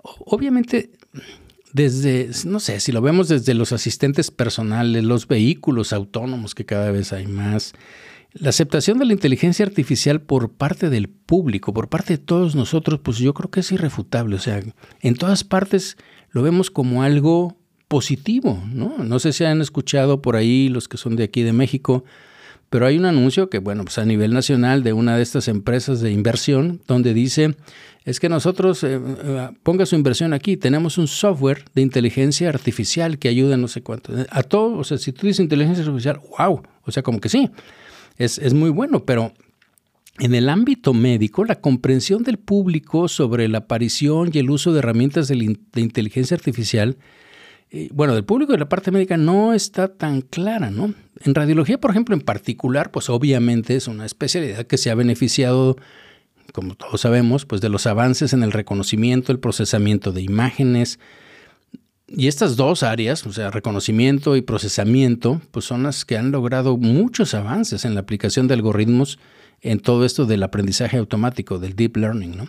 [0.02, 0.90] obviamente,
[1.72, 6.90] desde, no sé, si lo vemos desde los asistentes personales, los vehículos autónomos, que cada
[6.90, 7.72] vez hay más,
[8.34, 13.00] la aceptación de la inteligencia artificial por parte del público, por parte de todos nosotros,
[13.02, 14.36] pues yo creo que es irrefutable.
[14.36, 14.62] O sea,
[15.00, 15.96] en todas partes
[16.30, 17.56] lo vemos como algo
[17.88, 18.98] positivo, ¿no?
[18.98, 22.04] No sé si han escuchado por ahí los que son de aquí de México,
[22.70, 26.00] pero hay un anuncio que, bueno, pues a nivel nacional de una de estas empresas
[26.00, 27.54] de inversión, donde dice,
[28.04, 33.18] es que nosotros, eh, eh, ponga su inversión aquí, tenemos un software de inteligencia artificial
[33.18, 34.12] que ayuda no sé cuánto.
[34.30, 37.50] A todo, o sea, si tú dices inteligencia artificial, wow, o sea, como que sí,
[38.18, 39.32] es, es muy bueno, pero
[40.18, 44.80] en el ámbito médico, la comprensión del público sobre la aparición y el uso de
[44.80, 45.36] herramientas de,
[45.76, 46.98] inteligencia artificial,
[47.70, 50.92] eh, bueno, del público y de la parte médica no está tan clara, ¿no?
[51.24, 55.76] En radiología, por ejemplo, en particular, pues obviamente es una especialidad que se ha beneficiado,
[56.52, 60.98] como todos sabemos, pues de los avances en el reconocimiento, el procesamiento de imágenes,
[62.14, 66.76] y estas dos áreas, o sea, reconocimiento y procesamiento, pues son las que han logrado
[66.76, 69.18] muchos avances en la aplicación de algoritmos
[69.62, 72.48] en todo esto del aprendizaje automático, del deep learning, ¿no?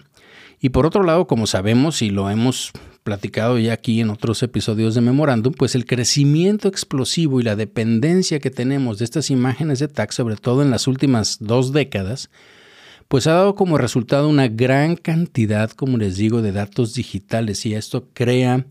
[0.59, 2.71] Y por otro lado, como sabemos y lo hemos
[3.03, 8.39] platicado ya aquí en otros episodios de Memorándum, pues el crecimiento explosivo y la dependencia
[8.39, 12.29] que tenemos de estas imágenes de TAC, sobre todo en las últimas dos décadas,
[13.13, 17.75] pues ha dado como resultado una gran cantidad, como les digo, de datos digitales y
[17.75, 18.65] esto crea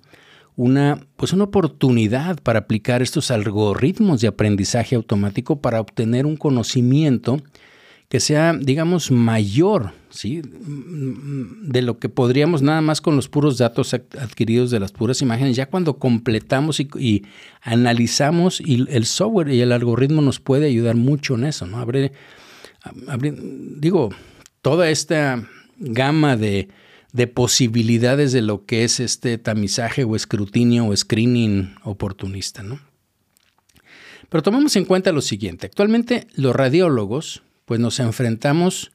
[0.57, 7.41] una, pues una oportunidad para aplicar estos algoritmos de aprendizaje automático para obtener un conocimiento
[8.09, 10.43] que sea, digamos, mayor, ¿sí?
[10.43, 15.55] De lo que podríamos nada más con los puros datos adquiridos de las puras imágenes.
[15.55, 17.23] Ya cuando completamos y,
[17.61, 21.79] analizamos y el software y el algoritmo nos puede ayudar mucho en eso, ¿no?
[21.79, 22.11] Abre,
[23.79, 24.11] digo,
[24.63, 25.47] toda esta
[25.79, 26.69] gama de,
[27.13, 32.81] de posibilidades de lo que es este tamizaje o escrutinio o screening oportunista, ¿no?
[34.29, 35.67] Pero tomemos en cuenta lo siguiente.
[35.67, 38.91] Actualmente los radiólogos, pues nos enfrentamos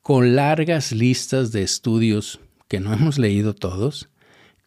[0.00, 4.08] con largas listas de estudios que no hemos leído todos,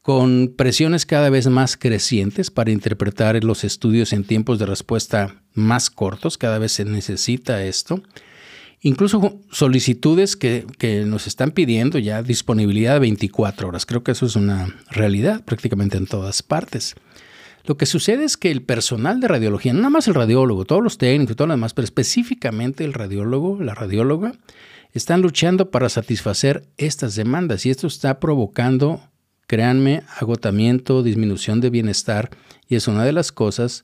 [0.03, 5.89] con presiones cada vez más crecientes para interpretar los estudios en tiempos de respuesta más
[5.89, 8.03] cortos, cada vez se necesita esto,
[8.85, 14.27] incluso solicitudes que, que, nos están pidiendo ya disponibilidad de 24 horas, creo que eso
[14.27, 16.93] es una realidad prácticamente en todas partes.
[17.63, 20.99] Lo que sucede es que el personal de radiología, nada más el radiólogo, todos los
[20.99, 24.33] técnicos todo lo demás, pero específicamente el radiólogo, la radióloga,
[24.93, 29.01] están luchando para satisfacer estas demandas y esto está provocando,
[29.47, 32.29] créanme, agotamiento, disminución de bienestar
[32.69, 33.83] y es una de las cosas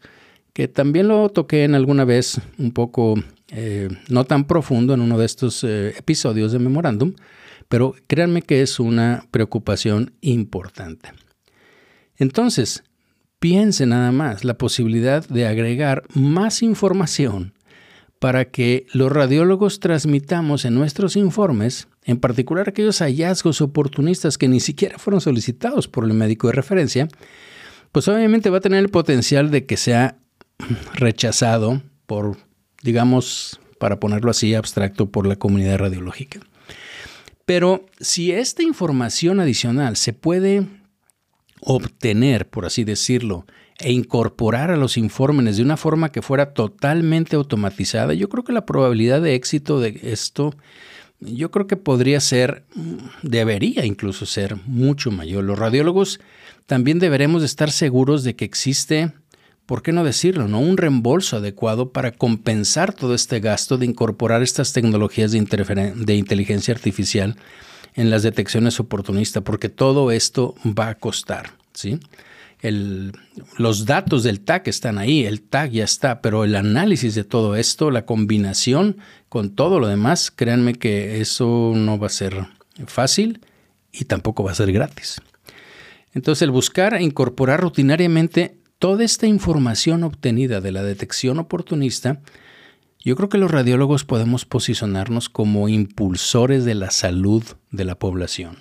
[0.53, 3.15] que también lo toqué en alguna vez un poco
[3.49, 7.13] eh, no tan profundo en uno de estos eh, episodios de Memorándum,
[7.69, 11.11] pero créanme que es una preocupación importante.
[12.17, 12.83] Entonces,
[13.41, 17.55] Piense nada más la posibilidad de agregar más información
[18.19, 24.59] para que los radiólogos transmitamos en nuestros informes, en particular aquellos hallazgos oportunistas que ni
[24.59, 27.07] siquiera fueron solicitados por el médico de referencia,
[27.91, 30.19] pues obviamente va a tener el potencial de que sea
[30.93, 32.37] rechazado por,
[32.83, 36.39] digamos, para ponerlo así abstracto, por la comunidad radiológica.
[37.45, 40.67] Pero si esta información adicional se puede
[41.61, 43.45] obtener, por así decirlo,
[43.79, 48.53] e incorporar a los informes de una forma que fuera totalmente automatizada, yo creo que
[48.53, 50.53] la probabilidad de éxito de esto,
[51.19, 52.63] yo creo que podría ser,
[53.23, 55.43] debería incluso ser mucho mayor.
[55.43, 56.19] Los radiólogos
[56.67, 59.13] también deberemos estar seguros de que existe,
[59.71, 60.59] ¿por qué no decirlo?, ¿no?
[60.59, 65.37] un reembolso adecuado para compensar todo este gasto de incorporar estas tecnologías de,
[66.17, 67.37] inteligencia artificial
[67.95, 71.51] en las detecciones oportunistas, porque todo esto va a costar.
[71.73, 72.01] ¿sí?
[73.55, 77.55] los datos del tag están ahí, el tag ya está, pero el análisis de todo
[77.55, 78.97] esto, la combinación
[79.29, 82.45] con todo lo demás, créanme que eso no va a ser
[82.87, 83.39] fácil
[83.93, 85.21] y tampoco va a ser gratis.
[86.13, 92.19] Entonces el buscar e incorporar rutinariamente toda esta información obtenida de la detección oportunista
[93.03, 98.57] yo creo que los radiólogos podemos posicionarnos como impulsores de la salud de la población.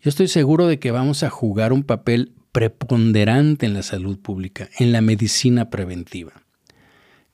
[0.00, 4.70] Yo estoy seguro de que vamos a jugar un papel preponderante en la salud pública,
[4.78, 6.32] en la medicina preventiva.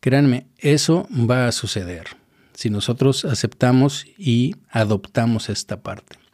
[0.01, 2.09] Créanme, eso va a suceder
[2.53, 6.25] si nosotros aceptamos y adoptamos esta parte.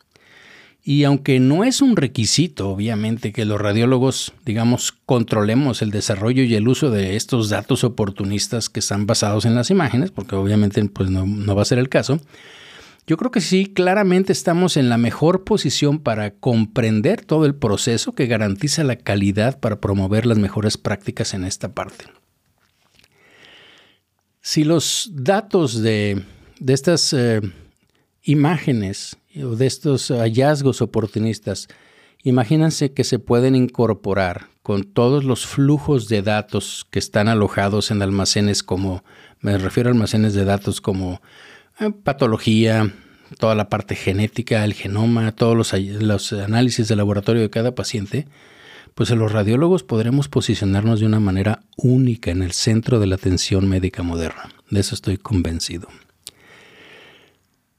[0.85, 6.55] Y aunque no es un requisito, obviamente, que los radiólogos, digamos, controlemos el desarrollo y
[6.57, 11.09] el uso de estos datos oportunistas que están basados en las imágenes, porque obviamente pues,
[11.09, 12.21] no, no va a ser el caso,
[13.07, 18.15] yo creo que sí, claramente estamos en la mejor posición para comprender todo el proceso
[18.15, 22.07] que garantiza la calidad para promover las mejores prácticas en esta parte.
[24.41, 26.23] Si los datos de,
[26.65, 27.41] estas eh,
[28.23, 31.69] imágenes o de estos hallazgos oportunistas,
[32.23, 38.03] imagínense que se pueden incorporar con todos los flujos de datos que están alojados en
[38.03, 39.05] almacenes como,
[39.41, 41.21] me refiero a almacenes de datos como
[41.81, 42.93] eh, patología,
[43.39, 48.29] toda la parte genética, el genoma, todos los, los análisis de laboratorio de cada paciente,
[48.95, 53.69] pues los radiólogos podremos posicionarnos de una manera única en el centro de la atención
[53.69, 54.51] médica moderna.
[54.71, 55.89] De eso estoy convencido.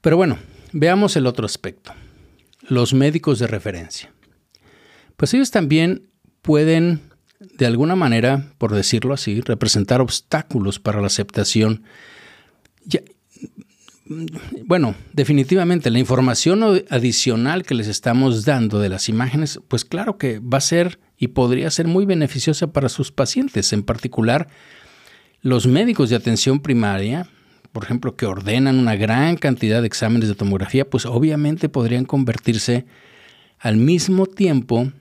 [0.02, 0.38] Pero bueno,
[0.74, 1.94] veamos el otro aspecto.
[2.68, 4.12] Los médicos de referencia.
[5.16, 6.10] Pues ellos también
[6.42, 7.02] pueden,
[7.40, 11.84] de alguna manera, por decirlo así, representar obstáculos para la aceptación.
[14.66, 20.40] bueno, definitivamente la información adicional que les estamos dando de las imágenes, pues claro que
[20.40, 24.50] va a ser y podría ser muy beneficiosa para sus pacientes, en particular
[25.42, 27.28] los médicos de atención primaria,
[27.74, 32.86] por ejemplo, que ordenan una gran cantidad de exámenes de tomografía, pues obviamente podrían convertirse
[33.60, 34.92] al mismo tiempo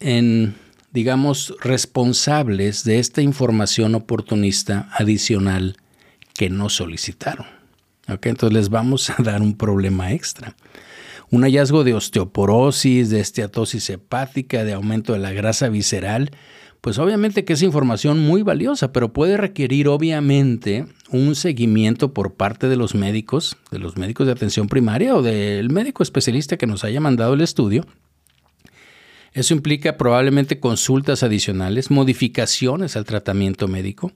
[0.00, 0.54] en,
[0.92, 5.76] digamos, responsables de esta información oportunista adicional
[6.34, 7.46] que no solicitaron.
[8.06, 10.56] Entonces les vamos a dar un problema extra
[11.34, 16.30] un hallazgo de osteoporosis, de esteatosis hepática, de aumento de la grasa visceral,
[16.84, 22.68] pues obviamente que es información muy valiosa, pero puede requerir obviamente un seguimiento por parte
[22.68, 26.84] de los médicos, de los médicos de atención primaria o del médico especialista que nos
[26.84, 27.86] haya mandado el estudio.
[29.32, 34.12] Eso implica probablemente consultas adicionales, modificaciones al tratamiento médico.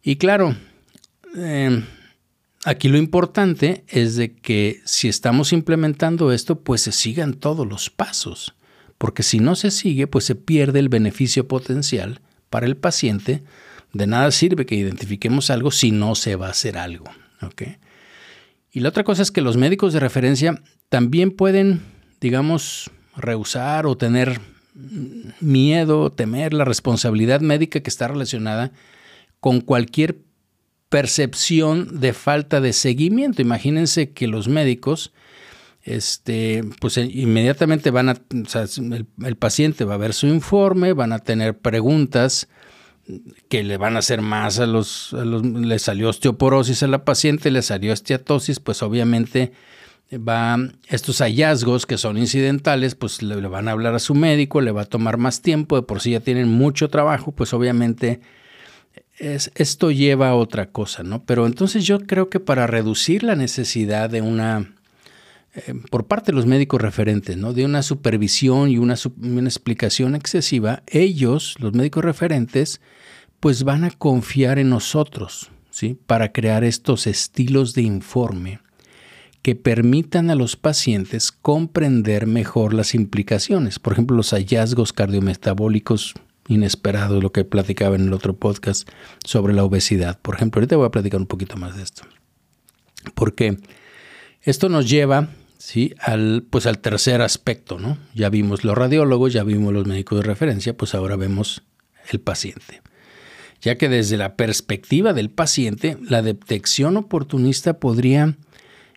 [0.00, 0.54] Y claro,
[1.36, 1.82] eh,
[2.66, 7.90] Aquí lo importante es de que si estamos implementando esto, pues se sigan todos los
[7.90, 8.54] pasos,
[9.04, 13.42] porque si no se sigue, pues se pierde el beneficio potencial para el paciente.
[13.92, 17.04] De nada sirve que identifiquemos algo si no se va a hacer algo.
[18.72, 21.82] Y la otra cosa es que los médicos de referencia también pueden,
[22.18, 24.40] digamos, rehusar o tener
[25.38, 28.72] miedo, temer la responsabilidad médica que está relacionada
[29.38, 30.16] con cualquier
[30.88, 33.42] percepción de falta de seguimiento.
[33.42, 35.12] Imagínense que los médicos,
[35.84, 41.18] este, pues eh, inmediatamente van a, el, paciente va a ver su informe, van a
[41.18, 42.48] tener preguntas
[43.48, 47.60] que le van a hacer más a los, le salió osteoporosis a la paciente, le
[47.60, 49.52] salió esteatosis, pues obviamente
[50.12, 50.56] va,
[50.88, 54.72] estos hallazgos que son incidentales, pues le, le van a hablar a su médico, le
[54.72, 58.20] va a tomar más tiempo, de por sí ya tienen mucho trabajo, pues obviamente
[59.18, 61.24] esto lleva a otra cosa, ¿no?
[61.24, 64.72] Pero entonces yo creo que para reducir la necesidad de una,
[65.54, 67.52] eh, por parte de los médicos referentes, ¿no?
[67.52, 72.80] De una supervisión y una, explicación excesiva, ellos, los médicos referentes,
[73.38, 75.96] pues van a confiar en nosotros, ¿sí?
[76.06, 78.60] Para crear estos estilos de informe
[79.42, 83.78] que permitan a los pacientes comprender mejor las implicaciones.
[83.78, 86.14] Por ejemplo, los hallazgos cardiometabólicos
[86.48, 88.88] inesperado, lo que platicaba en el otro podcast
[89.24, 90.18] sobre la obesidad.
[90.20, 92.02] Por ejemplo, ahorita voy a platicar un poquito más de esto.
[93.14, 93.58] Porque
[94.42, 95.28] esto nos lleva
[95.58, 95.94] ¿sí?
[95.98, 97.98] al, pues al tercer aspecto, ¿no?
[98.14, 101.62] Ya vimos los radiólogos, ya vimos los médicos de referencia, pues ahora vemos
[102.10, 102.82] el paciente.
[103.60, 108.36] Ya que desde la perspectiva del paciente, la detección oportunista podría,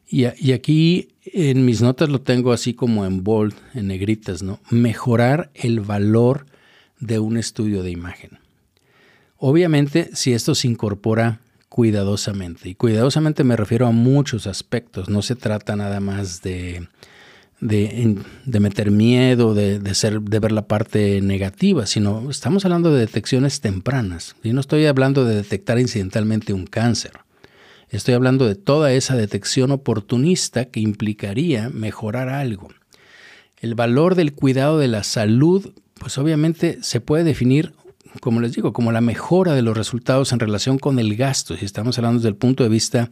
[0.09, 4.59] y, aquí en mis notas lo tengo así como en bold, en negritas, ¿no?
[4.69, 6.45] Mejorar el valor
[6.99, 8.39] de un estudio de imagen.
[9.37, 11.39] Obviamente, si esto se incorpora
[11.77, 16.87] cuidadosamente, y cuidadosamente me refiero a muchos aspectos, no se trata nada más de,
[17.61, 23.61] de, meter miedo, de, ser, de ver la parte negativa, sino estamos hablando de detecciones
[23.61, 24.35] tempranas.
[24.41, 27.11] Y no estoy hablando de detectar incidentalmente un cáncer.
[27.91, 32.69] Estoy hablando de toda esa detección oportunista que implicaría mejorar algo.
[33.61, 37.73] El valor del cuidado de la salud pues obviamente se puede definir,
[38.21, 41.65] como les digo, como la mejora de los resultados en relación con el gasto, si
[41.65, 43.11] estamos hablando desde el punto de vista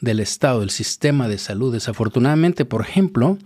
[0.00, 1.72] del Estado, del sistema de salud.
[1.72, 3.38] Desafortunadamente, por ejemplo,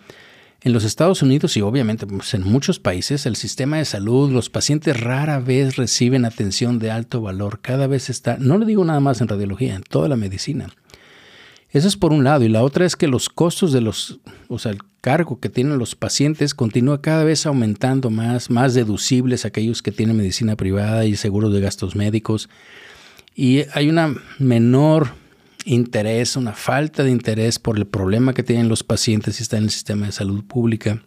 [0.62, 4.51] en los Estados Unidos y obviamente pues, en muchos países, el sistema de salud, los
[4.51, 7.61] pacientes rara vez reciben atención de alto valor.
[7.62, 10.68] Cada vez está, no le digo nada más en radiología, en toda la medicina.
[11.70, 12.44] Eso es por un lado.
[12.44, 15.94] Y la otra es que los costos de los, o sea, cargo que tienen los
[15.94, 21.53] pacientes continúa cada vez aumentando más, más deducibles aquellos que tienen medicina privada y seguros
[21.53, 22.48] de gastos médicos.
[23.34, 25.09] Y hay una menor
[25.64, 29.64] interés, una falta de interés por el problema que tienen los pacientes si están en
[29.64, 31.03] el sistema de salud pública.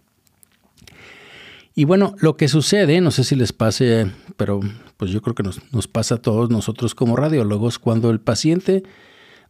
[1.75, 4.59] Y bueno, lo que sucede, no sé si les pase, pero
[4.97, 8.83] pues yo creo que nos, pasa a todos nosotros como radiólogos, cuando el paciente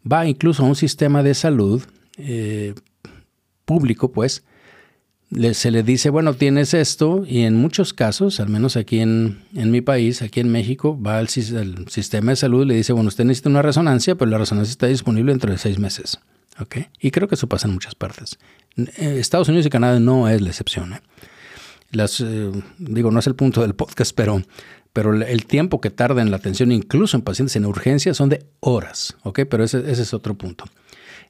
[0.09, 1.83] va incluso a un sistema de salud
[2.17, 2.75] eh,
[3.65, 4.43] público, pues,
[5.53, 9.81] se le dice, bueno, tienes esto, y en muchos casos, al menos aquí en, mi
[9.81, 13.49] país, aquí en México, va al, sistema de salud y le dice, bueno, usted necesita
[13.49, 16.19] una resonancia, pero la resonancia está disponible dentro de seis meses.
[16.99, 18.37] Y creo que eso pasa en muchas partes.
[18.77, 20.93] Eh, Estados Unidos y Canadá no es la excepción.
[20.93, 21.01] ¿eh?
[21.91, 24.41] Eh, digo, no es el punto del podcast, pero,
[24.93, 28.45] pero el tiempo que tarda en la atención, incluso en pacientes en urgencia, son de
[28.59, 29.15] horas.
[29.33, 30.65] Pero ese es otro punto.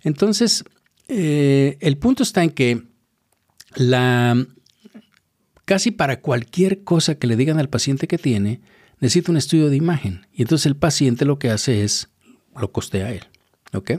[0.01, 0.65] Entonces,
[1.15, 2.83] eh, el punto está en que
[3.75, 4.45] la,
[5.65, 8.61] casi para cualquier cosa que le digan al paciente que tiene,
[8.99, 10.27] necesita un estudio de imagen.
[10.33, 12.09] Y entonces el paciente lo que hace es,
[12.59, 13.23] lo costea él.
[13.73, 13.91] ¿Ok?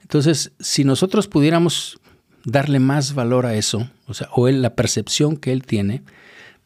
[0.00, 1.98] Entonces, si nosotros pudiéramos
[2.44, 6.02] darle más valor a eso, o sea, o la percepción que él tiene,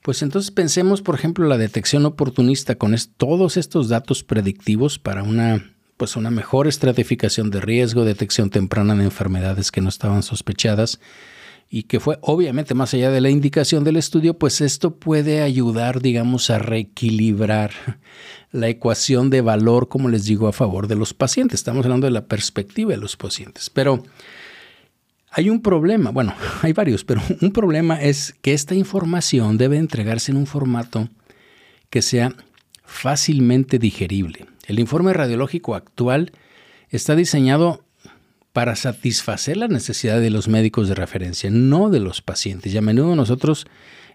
[0.03, 5.73] pues entonces pensemos, por ejemplo, la detección oportunista con todos estos datos predictivos para una
[6.01, 10.99] pues una mejor estratificación de riesgo, detección temprana de enfermedades que no estaban sospechadas
[11.69, 16.01] y que fue obviamente más allá de la indicación del estudio, pues esto puede ayudar,
[16.01, 17.73] digamos, a reequilibrar
[18.51, 21.61] la ecuación de valor, como les digo, a favor de los pacientes.
[21.61, 23.69] Estamos hablando de la perspectiva de los pacientes.
[23.69, 24.03] Pero
[25.31, 30.33] hay un problema, bueno, hay varios, pero un problema es que esta información debe entregarse
[30.33, 31.11] en un formato
[31.91, 32.35] que sea
[32.87, 34.47] fácilmente digerible.
[34.71, 36.31] El informe radiológico actual
[36.91, 37.83] está diseñado
[38.53, 42.73] para satisfacer la necesidad de los médicos de referencia, no de los pacientes.
[42.73, 43.67] Y a menudo nosotros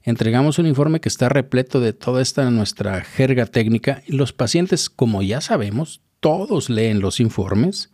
[0.04, 5.22] entregamos un informe que está repleto de toda esta nuestra jerga técnica los pacientes, como
[5.22, 7.92] ya sabemos, todos leen los informes.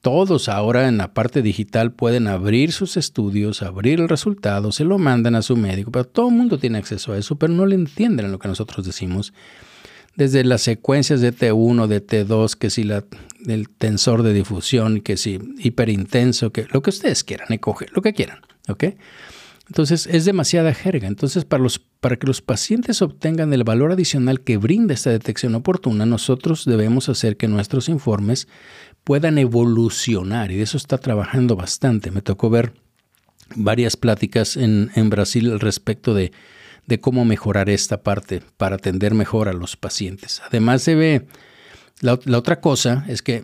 [0.00, 4.96] Todos ahora en la parte digital pueden abrir sus estudios, abrir el resultado, se lo
[4.96, 7.74] mandan a su médico, pero todo el mundo tiene acceso a eso, pero no le
[7.74, 9.34] entienden lo que nosotros decimos
[10.20, 12.86] desde las secuencias de T1, de T2, que si
[13.46, 18.40] el tensor de difusión, que si hiperintenso, que lo que ustedes quieran, lo que quieran,
[18.68, 18.84] ¿ok?
[19.66, 21.08] Entonces es demasiada jerga.
[21.08, 25.54] Entonces para, los, para que los pacientes obtengan el valor adicional que brinda esta detección
[25.54, 28.46] oportuna, nosotros debemos hacer que nuestros informes
[29.04, 32.10] puedan evolucionar y de eso está trabajando bastante.
[32.10, 32.74] Me tocó ver
[33.56, 36.30] varias pláticas en, en Brasil al respecto de
[36.90, 40.42] de cómo mejorar esta parte para atender mejor a los pacientes.
[40.44, 41.26] Además se ve,
[42.00, 43.42] la, otra cosa es que,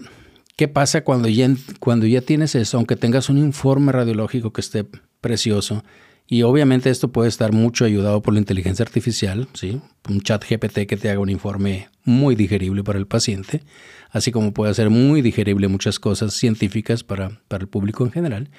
[0.56, 4.84] ¿qué pasa cuando ya, cuando ya tienes eso, aunque tengas un informe radiológico que esté
[5.20, 5.84] precioso?
[6.26, 9.80] Y obviamente esto puede estar mucho ayudado por la inteligencia artificial, ¿sí?
[10.08, 13.62] un chat GPT que te haga un informe muy digerible para el paciente,
[14.10, 18.50] así como puede hacer muy digerible muchas cosas científicas para, para el público en general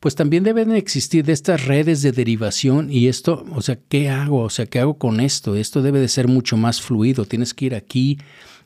[0.00, 4.40] pues también deben existir de estas redes de derivación y esto, o sea, ¿qué hago?
[4.40, 5.56] O sea, ¿qué hago con esto?
[5.56, 8.18] Esto debe de ser mucho más fluido, tienes que ir aquí,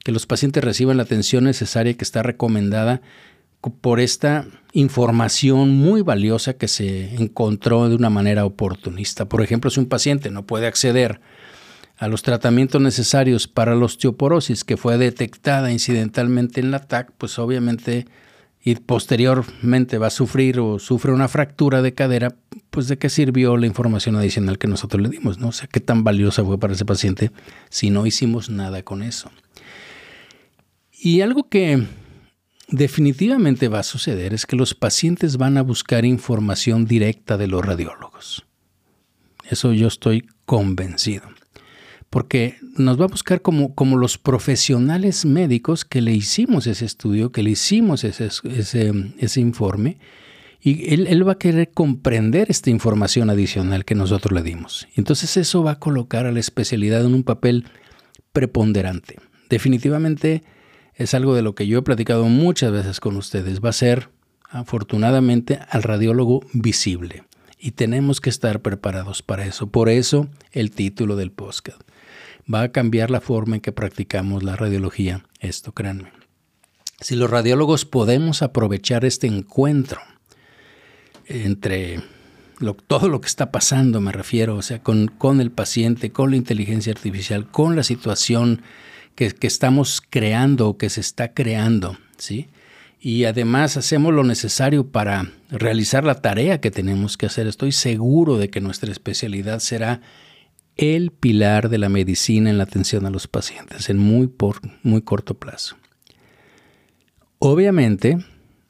[0.04, 3.02] que los pacientes reciban la atención necesaria que está recomendada
[3.80, 9.28] por esta información muy valiosa que se encontró de una manera oportunista.
[9.28, 11.20] Por ejemplo, si un paciente no puede acceder
[11.96, 17.38] a los tratamientos necesarios para la osteoporosis que fue detectada incidentalmente en la TAC, pues
[17.40, 18.06] obviamente
[18.64, 22.34] y posteriormente va a sufrir o sufre una fractura de cadera,
[22.70, 25.48] pues de qué sirvió la información adicional que nosotros le dimos, ¿no?
[25.48, 27.30] O sea, qué tan valiosa fue para ese paciente
[27.68, 29.30] si no hicimos nada con eso.
[30.90, 31.84] Y algo que
[32.68, 37.62] definitivamente va a suceder es que los pacientes van a buscar información directa de los
[37.62, 38.46] radiólogos.
[39.50, 41.33] Eso yo estoy convencido
[42.14, 47.32] porque nos va a buscar como, como los profesionales médicos que le hicimos ese estudio,
[47.32, 48.28] que le hicimos ese,
[49.18, 49.98] ese, informe,
[50.60, 54.86] y él, él, va a querer comprender esta información adicional que nosotros le dimos.
[54.94, 57.64] Entonces eso va a colocar a la especialidad en un papel
[58.32, 59.18] preponderante.
[59.50, 60.44] Definitivamente
[60.94, 63.58] es algo de lo que yo he platicado muchas veces con ustedes.
[63.60, 64.08] Va a ser,
[64.48, 67.24] afortunadamente, al radiólogo visible.
[67.58, 69.66] Y tenemos que estar preparados para eso.
[69.66, 71.82] Por eso el título del podcast
[72.52, 75.24] va a cambiar la forma en que practicamos la radiología.
[75.40, 76.12] Esto créanme.
[77.00, 80.00] Si los radiólogos podemos aprovechar este encuentro
[81.26, 82.02] entre
[82.86, 86.92] todo lo que está pasando, me refiero, o sea, con, el paciente, con la inteligencia
[86.92, 88.62] artificial, con la situación
[89.14, 92.48] que, que estamos creando o que se está creando, ¿sí?
[93.04, 98.38] y además hacemos lo necesario para realizar la tarea que tenemos que hacer, estoy seguro
[98.38, 100.00] de que nuestra especialidad será
[100.76, 105.02] el pilar de la medicina en la atención a los pacientes en muy, por, muy
[105.02, 105.76] corto plazo.
[107.38, 108.18] Obviamente,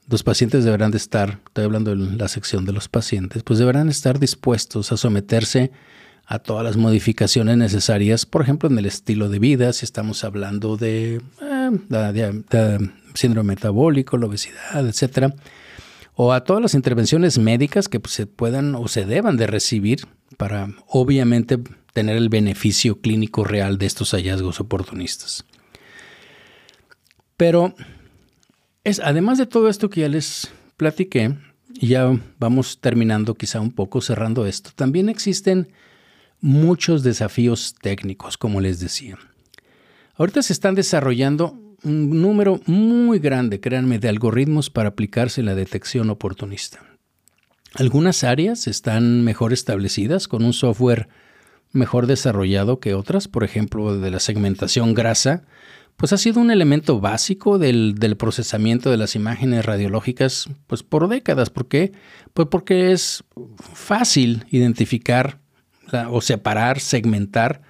[0.08, 3.88] los pacientes deberán de estar, estoy hablando en la sección de los pacientes, pues deberán
[3.88, 5.70] estar dispuestos a someterse
[6.26, 10.76] a todas las modificaciones necesarias, por ejemplo, en el estilo de vida, si estamos hablando
[10.76, 12.78] de, eh,
[13.14, 15.34] síndrome metabólico, la obesidad, etcétera,
[16.14, 20.68] o a todas las intervenciones médicas que se puedan o se deban de recibir para,
[20.86, 21.58] obviamente,
[21.94, 25.44] tener el beneficio clínico real de estos hallazgos oportunistas.
[27.38, 27.74] Pero
[28.82, 31.36] es, además de todo esto que ya les platiqué,
[31.72, 35.68] y ya vamos terminando quizá un poco, cerrando esto, también existen
[36.40, 39.16] muchos desafíos técnicos, como les decía.
[40.16, 46.10] Ahorita se están desarrollando un número muy grande, créanme, de algoritmos para aplicarse la detección
[46.10, 46.80] oportunista.
[47.74, 51.08] Algunas áreas están mejor establecidas con un software
[51.74, 55.44] mejor desarrollado que otras, por ejemplo, de la segmentación grasa,
[55.96, 61.50] pues ha sido un elemento básico del, procesamiento de las imágenes radiológicas pues por décadas.
[61.50, 61.92] ¿Por qué?
[62.32, 63.24] Pues porque es
[63.74, 65.38] fácil identificar
[66.10, 67.62] o separar, segmentar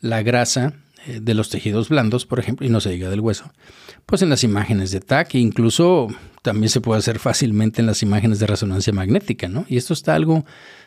[0.00, 0.74] la grasa
[1.06, 3.50] eh, de los tejidos blandos, por ejemplo, y no se diga del hueso.
[4.04, 6.08] Pues en las imágenes de TAC, incluso
[6.42, 9.66] también se puede hacer fácilmente en las imágenes de resonancia magnética, ¿no?
[9.68, 10.44] Y esto está algo,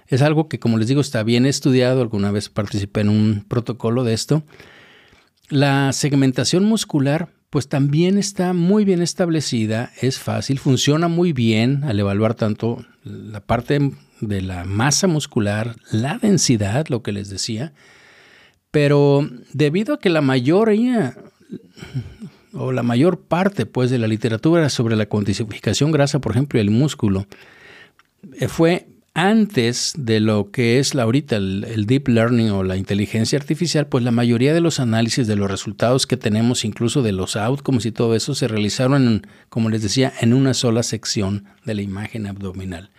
[0.08, 2.02] es algo que, como les digo, está bien estudiado.
[2.02, 4.44] Alguna vez participé en un protocolo de esto
[5.50, 12.00] la segmentación muscular pues también está muy bien establecida, es fácil, funciona muy bien al
[12.00, 13.92] evaluar tanto la parte
[14.22, 17.74] de la masa muscular, la densidad, lo que les decía,
[18.72, 21.16] pero debido a que la mayoría
[22.54, 26.70] o la mayor parte pues de la literatura sobre la cuantificación grasa, por ejemplo, el
[26.70, 27.26] músculo,
[28.40, 33.38] eh, fue antes de lo que es la, ahorita el, deep learning o la inteligencia
[33.38, 37.36] artificial, pues la mayoría de los análisis de los resultados que tenemos, incluso de los
[37.36, 41.84] outcomes y todo eso, se realizaron, como les decía, en una sola sección de la
[41.84, 42.90] imagen abdominal.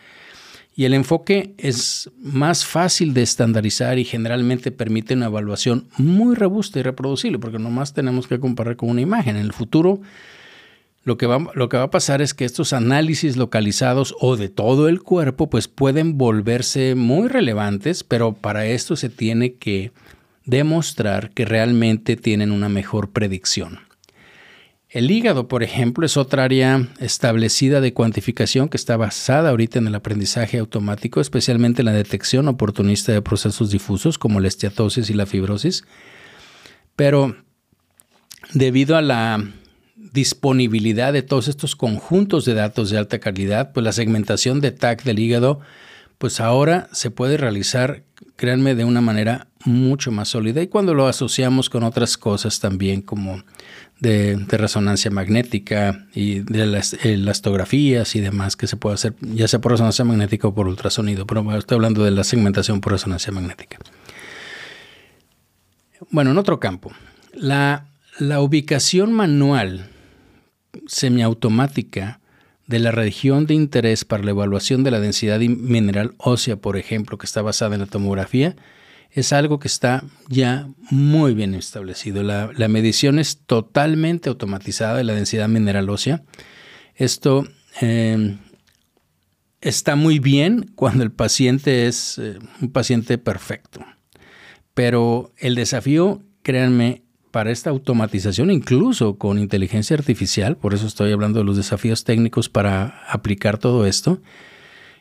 [0.77, 6.81] Y el enfoque es más fácil de estandarizar y generalmente permite una evaluación muy robusta
[6.81, 9.37] y reproducible, porque nomás tenemos que comparar con una imagen.
[9.37, 10.01] En el futuro
[11.05, 14.49] lo que, va, lo que va a pasar es que estos análisis localizados o de
[14.49, 19.93] todo el cuerpo pues pueden volverse muy relevantes, pero para esto se tiene que
[20.47, 23.81] demostrar que realmente tienen una mejor predicción.
[24.95, 29.89] El hígado, por ejemplo, es otra área establecida de cuantificación que está basada ahorita en
[29.89, 35.15] el aprendizaje automático, especialmente en la detección oportunista de procesos difusos como la esteatosis y
[35.15, 35.85] la fibrosis.
[36.95, 37.35] Pero
[38.53, 39.45] debido a la
[39.97, 45.03] disponibilidad de todos estos conjuntos de datos de alta calidad, pues la segmentación de TAC
[45.03, 45.59] del hígado,
[46.19, 48.05] pues ahora se puede realizar,
[48.37, 53.03] créanme, de una manera mucho más sólida y cuando lo asociamos con otras cosas también
[53.03, 53.43] como
[54.01, 59.61] de, resonancia magnética y de las elastografías y demás que se puede hacer, ya sea
[59.61, 63.79] por resonancia magnética o por ultrasonido, pero estoy hablando de la segmentación por resonancia magnética.
[66.11, 66.93] Bueno, en otro campo,
[67.33, 67.87] la,
[68.19, 69.89] la ubicación manual
[70.87, 72.21] semiautomática
[72.67, 77.19] de la región de interés para la evaluación de la densidad mineral ósea, por ejemplo,
[77.19, 78.57] que está basada en la tomografía,
[79.15, 82.25] es algo que está ya muy bien establecido.
[82.25, 86.25] La, medición es totalmente automatizada de la densidad mineral ósea.
[86.97, 87.47] Esto
[87.81, 88.39] em,
[89.61, 93.85] está muy bien cuando el paciente es eh, un paciente perfecto.
[94.75, 101.39] Pero el desafío, créanme, para esta automatización, incluso con inteligencia artificial, por eso estoy hablando
[101.39, 104.21] de los desafíos técnicos para aplicar todo esto,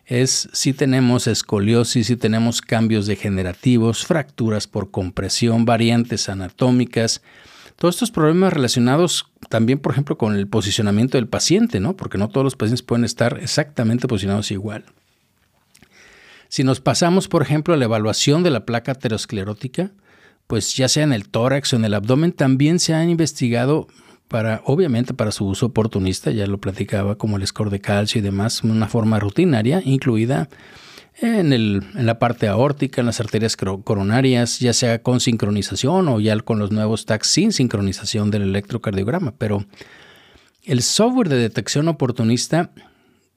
[0.06, 7.22] es si tenemos escoliosis, si tenemos cambios degenerativos, fracturas por compresión, variantes anatómicas,
[7.76, 11.96] todos estos problemas relacionados también, por ejemplo, con el posicionamiento del paciente, ¿no?
[11.96, 14.86] Porque no todos los pacientes pueden estar exactamente posicionados igual.
[16.50, 19.92] Si nos pasamos, por ejemplo, a la evaluación de la placa aterosclerótica,
[20.48, 23.88] pues ya sea en el tórax o en el abdomen, también se han investigado
[24.34, 28.24] para, obviamente para su uso oportunista, ya lo platicaba, como el score de calcio y
[28.24, 30.50] demás, una forma rutinaria, incluida
[31.22, 36.20] en, el, en la parte aórtica, en las arterias coronarias, ya sea con sincronización o
[36.20, 39.36] ya con los nuevos tags sin sincronización del electrocardiograma.
[39.38, 39.68] Pero
[40.64, 42.72] el software de detección oportunista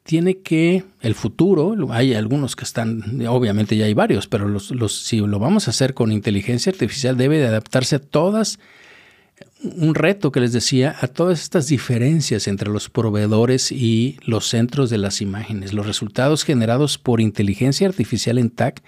[0.03, 4.73] tiene que, el futuro, hay algunos que están, obviamente ya hay varios, pero los,
[5.05, 8.59] si lo vamos a hacer con inteligencia artificial debe de adaptarse a todas
[9.63, 14.91] un reto que les decía a todas estas diferencias entre los proveedores y los centros
[14.91, 15.73] de las imágenes.
[15.73, 18.83] Los resultados generados por inteligencia artificial en TAC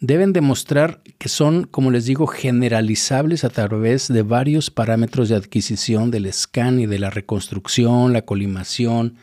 [0.00, 6.10] deben demostrar que son, como les digo, generalizables a través de varios parámetros de adquisición
[6.10, 9.16] del scan y de la reconstrucción, la colimación,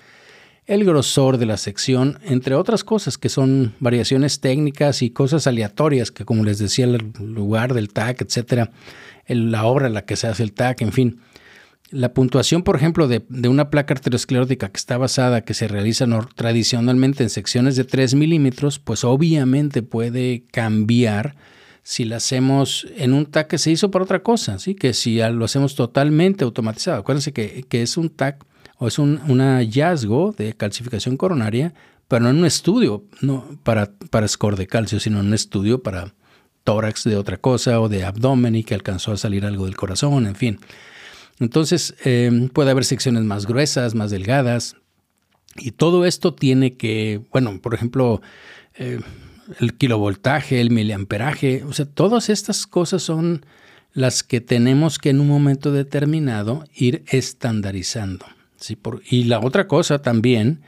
[0.67, 6.11] el grosor de la sección, entre otras cosas que son variaciones técnicas y cosas aleatorias
[6.11, 8.69] que, como les decía, el lugar del TAC, etcétera,
[9.29, 11.19] la obra en la que se hace el TAC, en fin.
[11.91, 16.05] La puntuación, por ejemplo, de, una placa arteriosclerótica que está basada, que se realiza
[16.35, 21.35] tradicionalmente en secciones de 3 milímetros, pues obviamente puede cambiar
[21.81, 24.75] si la hacemos en un TAC que se hizo para otra cosa, ¿sí?
[24.75, 26.99] que si lo hacemos totalmente automatizado.
[26.99, 28.45] Acuérdense que, es un TAC
[28.77, 31.73] o es un, hallazgo de calcificación coronaria,
[32.07, 35.81] pero no en un estudio no, para, para score de calcio, sino en un estudio
[35.81, 36.13] para
[36.63, 40.27] tórax de otra cosa o de abdomen y que alcanzó a salir algo del corazón,
[40.27, 40.59] en fin.
[41.39, 44.75] Entonces em, puede haber secciones más gruesas, más delgadas,
[45.55, 48.21] y todo esto tiene que, bueno, por ejemplo,
[48.75, 48.99] eh,
[49.59, 53.45] el kilovoltaje, el miliamperaje, o sea, todas estas cosas son
[53.93, 58.25] las que tenemos que en un momento determinado ir estandarizando.
[58.57, 58.77] ¿sí?
[59.09, 60.61] y la otra cosa también,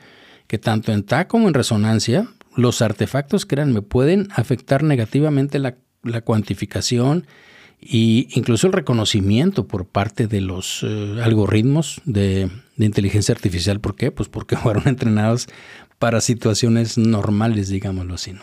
[0.46, 6.20] que tanto en TAC como en resonancia, los artefactos, créanme, pueden afectar negativamente la, la
[6.22, 7.26] cuantificación
[7.84, 12.48] y incluso el reconocimiento por parte de los eh, algoritmos de,
[12.78, 13.80] inteligencia artificial.
[13.80, 14.12] ¿Por qué?
[14.12, 15.48] Pues porque fueron entrenados
[15.98, 18.32] para situaciones normales, digámoslo así.
[18.32, 18.42] ¿no?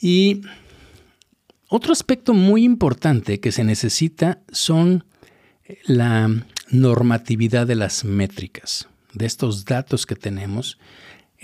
[0.00, 0.40] Y
[1.68, 5.04] otro aspecto muy importante que se necesita son
[5.84, 6.30] la
[6.70, 10.78] normatividad de las métricas, de estos datos que tenemos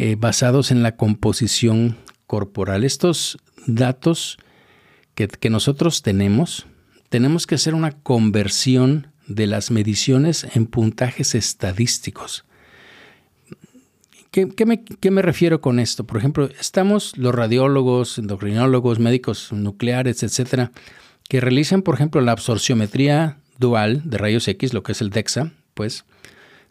[0.03, 2.85] eh, basados en la composición corporal.
[2.85, 3.37] Estos
[3.67, 4.39] datos
[5.15, 6.67] que, nosotros tenemos,
[7.11, 12.47] tenemos que hacer una conversión de las mediciones en puntajes estadísticos.
[14.31, 16.05] ¿Qué, me, ¿Qué, me, refiero con esto?
[16.05, 20.73] Por ejemplo, estamos los radiólogos, endocrinólogos, médicos nucleares, etcétera,
[21.29, 25.53] que realizan, por ejemplo, la absorciometría dual de rayos X, lo que es el DEXA,
[25.75, 26.07] pues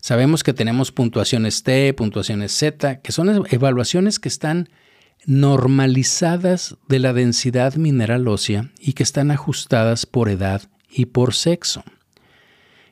[0.01, 4.69] sabemos que tenemos puntuaciones T, puntuaciones Z, que son evaluaciones que están
[5.25, 11.83] normalizadas de la densidad mineral ósea y que están ajustadas por edad y por sexo.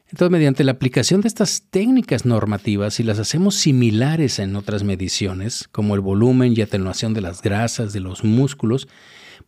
[0.09, 5.67] Entonces, mediante la aplicación de estas técnicas normativas, y las hacemos similares en otras mediciones,
[5.71, 8.87] como el volumen y atenuación de las grasas, de los músculos,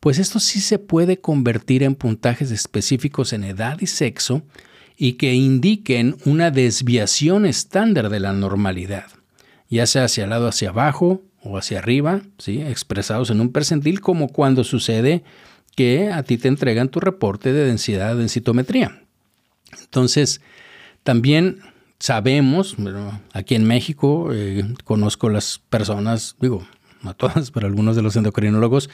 [0.02, 4.44] pues esto sí se puede convertir en puntajes específicos en edad y sexo
[5.02, 9.06] y que indiquen una desviación estándar de la normalidad,
[9.70, 12.62] ya sea hacia el lado hacia abajo o hacia arriba, ¿sí?
[12.62, 15.24] expresados en un percentil, como cuando sucede
[15.74, 19.02] que a ti te entregan tu reporte de densidad de densitometría.
[19.80, 20.42] Entonces,
[21.04, 21.62] también
[22.00, 22.76] sabemos,
[23.32, 26.68] aquí en México eh, conozco las personas, digo,
[27.04, 28.90] no todas, pero algunos de los endocrinólogos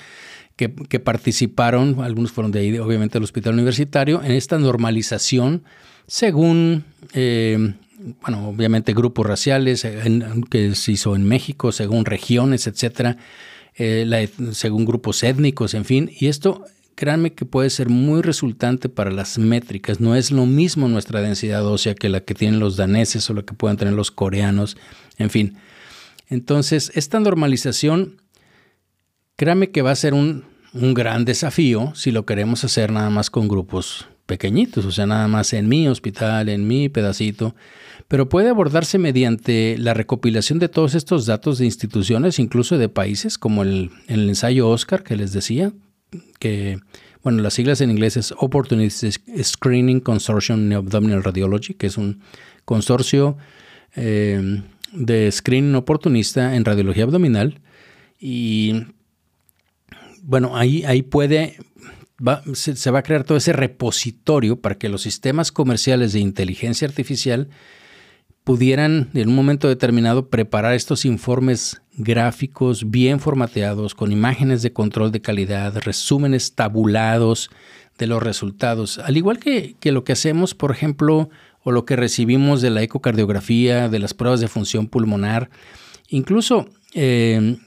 [0.55, 5.63] que, participaron, algunos fueron de ahí, obviamente, del hospital universitario, en esta normalización
[6.07, 7.73] según eh,
[8.21, 13.17] bueno, obviamente grupos raciales eh, que se hizo en México, según regiones, etcétera,
[13.77, 19.11] eh, según grupos étnicos, en fin, y esto créanme que puede ser muy resultante para
[19.11, 19.99] las métricas.
[19.99, 23.41] No es lo mismo nuestra densidad ósea que la que tienen los daneses o la
[23.41, 24.77] que puedan tener los coreanos,
[25.17, 25.57] en fin.
[26.29, 28.21] Entonces, esta normalización,
[29.35, 33.29] créanme que va a ser un, un gran desafío si lo queremos hacer nada más
[33.29, 37.55] con grupos pequeñitos, o sea, nada más en mi hospital, en mi pedacito,
[38.07, 43.37] pero puede abordarse mediante la recopilación de todos estos datos de instituciones, incluso de países,
[43.37, 45.71] como el, el ensayo Oscar que les decía,
[46.39, 46.79] que,
[47.23, 49.11] bueno, las siglas en inglés es Opportunity
[49.43, 52.21] Screening Consortium in Abdominal Radiology, que es un
[52.65, 53.37] consorcio
[53.95, 54.61] eh,
[54.91, 57.61] de screening oportunista en radiología abdominal.
[58.19, 58.85] Y
[60.21, 61.57] bueno, ahí, ahí puede,
[62.53, 67.49] se, va a crear todo ese repositorio para que los sistemas comerciales de inteligencia artificial
[68.43, 75.11] pudieran en un momento determinado preparar estos informes gráficos bien formateados, con imágenes de control
[75.11, 77.49] de calidad, resúmenes tabulados
[77.97, 81.29] de los resultados, al igual que, lo que hacemos, por ejemplo,
[81.63, 85.49] o lo que recibimos de la ecocardiografía, de las pruebas de función pulmonar,
[86.09, 87.57] incluso eh,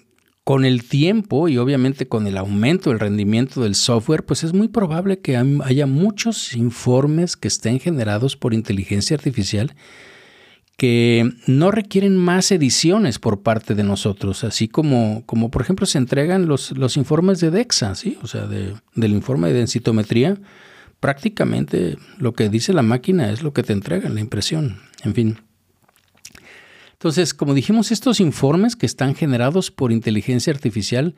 [0.49, 4.68] con el tiempo y obviamente con el aumento del rendimiento del software, pues es muy
[4.68, 9.74] probable que haya muchos informes que estén generados por inteligencia artificial
[10.78, 15.99] que no requieren más ediciones por parte de nosotros, así como, como por ejemplo se
[15.99, 18.16] entregan los, los informes de DEXA, ¿sí?
[18.22, 20.38] o sea, del informe de densitometría,
[20.99, 24.78] prácticamente lo que dice la máquina es lo que te entrega la impresión.
[25.05, 25.47] En fin.
[26.99, 31.14] Entonces, como dijimos, estos informes que están generados por inteligencia artificial,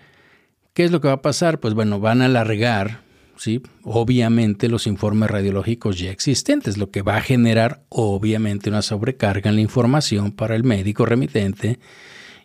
[0.75, 1.59] ¿qué es lo que va a pasar?
[1.59, 3.01] Pues bueno, van a alargar,
[3.39, 3.63] ¿sí?
[3.83, 9.57] Obviamente los informes radiológicos ya existentes, lo que va a generar obviamente una sobrecarga en
[9.57, 11.79] la información para el médico remitente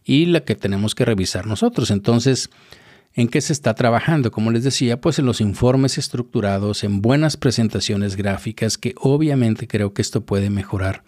[0.06, 1.92] y la que tenemos que revisar nosotros.
[1.92, 2.50] Entonces,
[3.18, 4.30] ¿En qué se está trabajando?
[4.30, 9.94] Como les decía, pues en los informes estructurados, en buenas presentaciones gráficas, que obviamente creo
[9.94, 11.02] que esto puede mejorar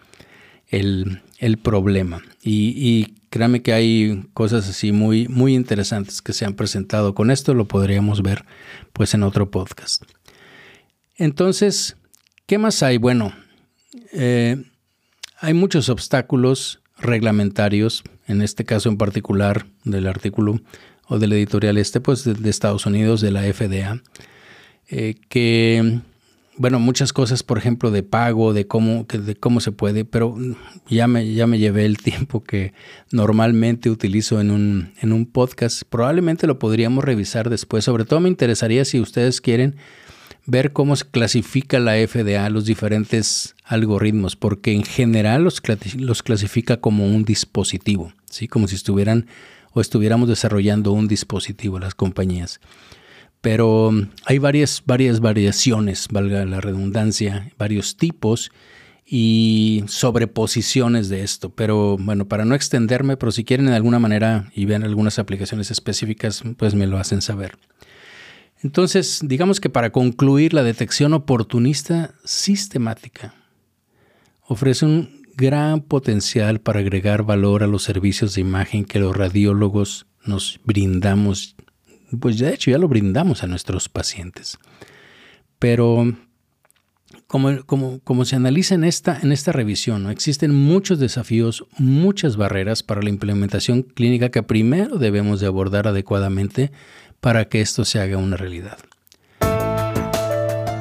[0.70, 1.22] el,
[1.61, 2.22] problema.
[2.41, 7.32] Y, y, créanme que hay cosas así muy, muy interesantes que se han presentado con
[7.32, 8.45] esto, lo podríamos ver
[8.93, 10.03] pues en otro podcast.
[11.18, 11.97] Entonces,
[12.45, 12.97] ¿qué más hay?
[12.97, 13.34] Bueno,
[14.13, 14.63] eh,
[15.39, 20.59] hay muchos obstáculos reglamentarios, en este caso en particular del artículo
[21.07, 24.01] o del editorial este, pues de, Estados Unidos, de la FDA,
[24.89, 25.99] eh, que,
[26.58, 30.36] bueno, muchas cosas, por ejemplo, de pago, de cómo, de cómo se puede, pero
[30.89, 32.74] ya me, ya me llevé el tiempo que
[33.12, 35.84] normalmente utilizo en un, en un podcast.
[35.88, 37.86] Probablemente lo podríamos revisar después.
[37.86, 39.76] Sobre todo me interesaría si ustedes quieren
[40.47, 45.62] ver cómo se clasifica la FDA los diferentes algoritmos, porque en general los,
[45.97, 48.47] los clasifica como un dispositivo, ¿sí?
[48.47, 49.28] como si estuvieran
[49.74, 52.60] o estuviéramos desarrollando un dispositivo las compañías.
[53.47, 58.51] Pero um, hay varias, variaciones, valga la redundancia, varios tipos
[59.05, 61.51] y sobreposiciones de esto.
[61.51, 65.71] Pero bueno, para no extenderme, pero si quieren de alguna manera y ven algunas aplicaciones
[65.71, 67.57] específicas, pues me lo hacen saber.
[68.63, 73.33] Entonces, digamos que para concluir, la detección oportunista sistemática
[74.45, 80.05] ofrece un gran potencial para agregar valor a los servicios de imagen que los radiólogos
[80.25, 81.55] nos brindamos,
[82.20, 84.58] pues de hecho ya lo brindamos a nuestros pacientes.
[85.60, 86.14] Pero
[87.28, 92.84] como, como, como se analiza en esta, en esta revisión, existen muchos desafíos, muchas barreras
[92.84, 96.72] para la implementación clínica que primero debemos de abordar adecuadamente
[97.20, 98.78] para que esto se haga una realidad.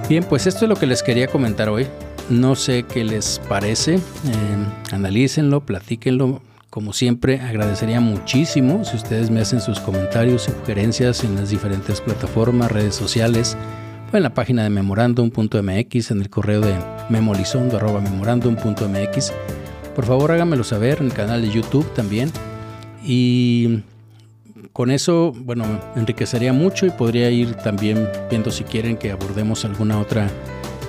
[0.09, 1.87] Bien, pues esto es lo que les quería comentar hoy.
[2.31, 4.01] No sé qué les parece, eh,
[4.93, 6.43] analícenlo, platíquenlo.
[6.77, 12.71] Como siempre, agradecería muchísimo si ustedes me hacen sus comentarios sugerencias en las diferentes plataformas,
[12.71, 13.57] redes sociales,
[14.13, 16.75] o en la página de memorandum.mx, en el correo de
[17.09, 19.33] memolizondo.memorandum.mx.
[19.95, 22.31] Por favor, háganmelo saber en el canal de YouTube también.
[23.03, 23.81] Y
[24.75, 25.65] con eso, bueno,
[25.97, 30.29] enriquecería mucho y podría ir también viendo si quieren que abordemos alguna otra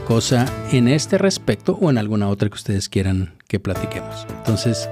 [0.06, 4.28] cosa en este respecto o en alguna otra que ustedes quieran que platiquemos.
[4.40, 4.90] Entonces,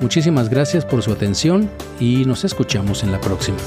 [0.00, 1.70] muchísimas gracias por su atención
[2.00, 3.58] y nos escuchamos en la próxima.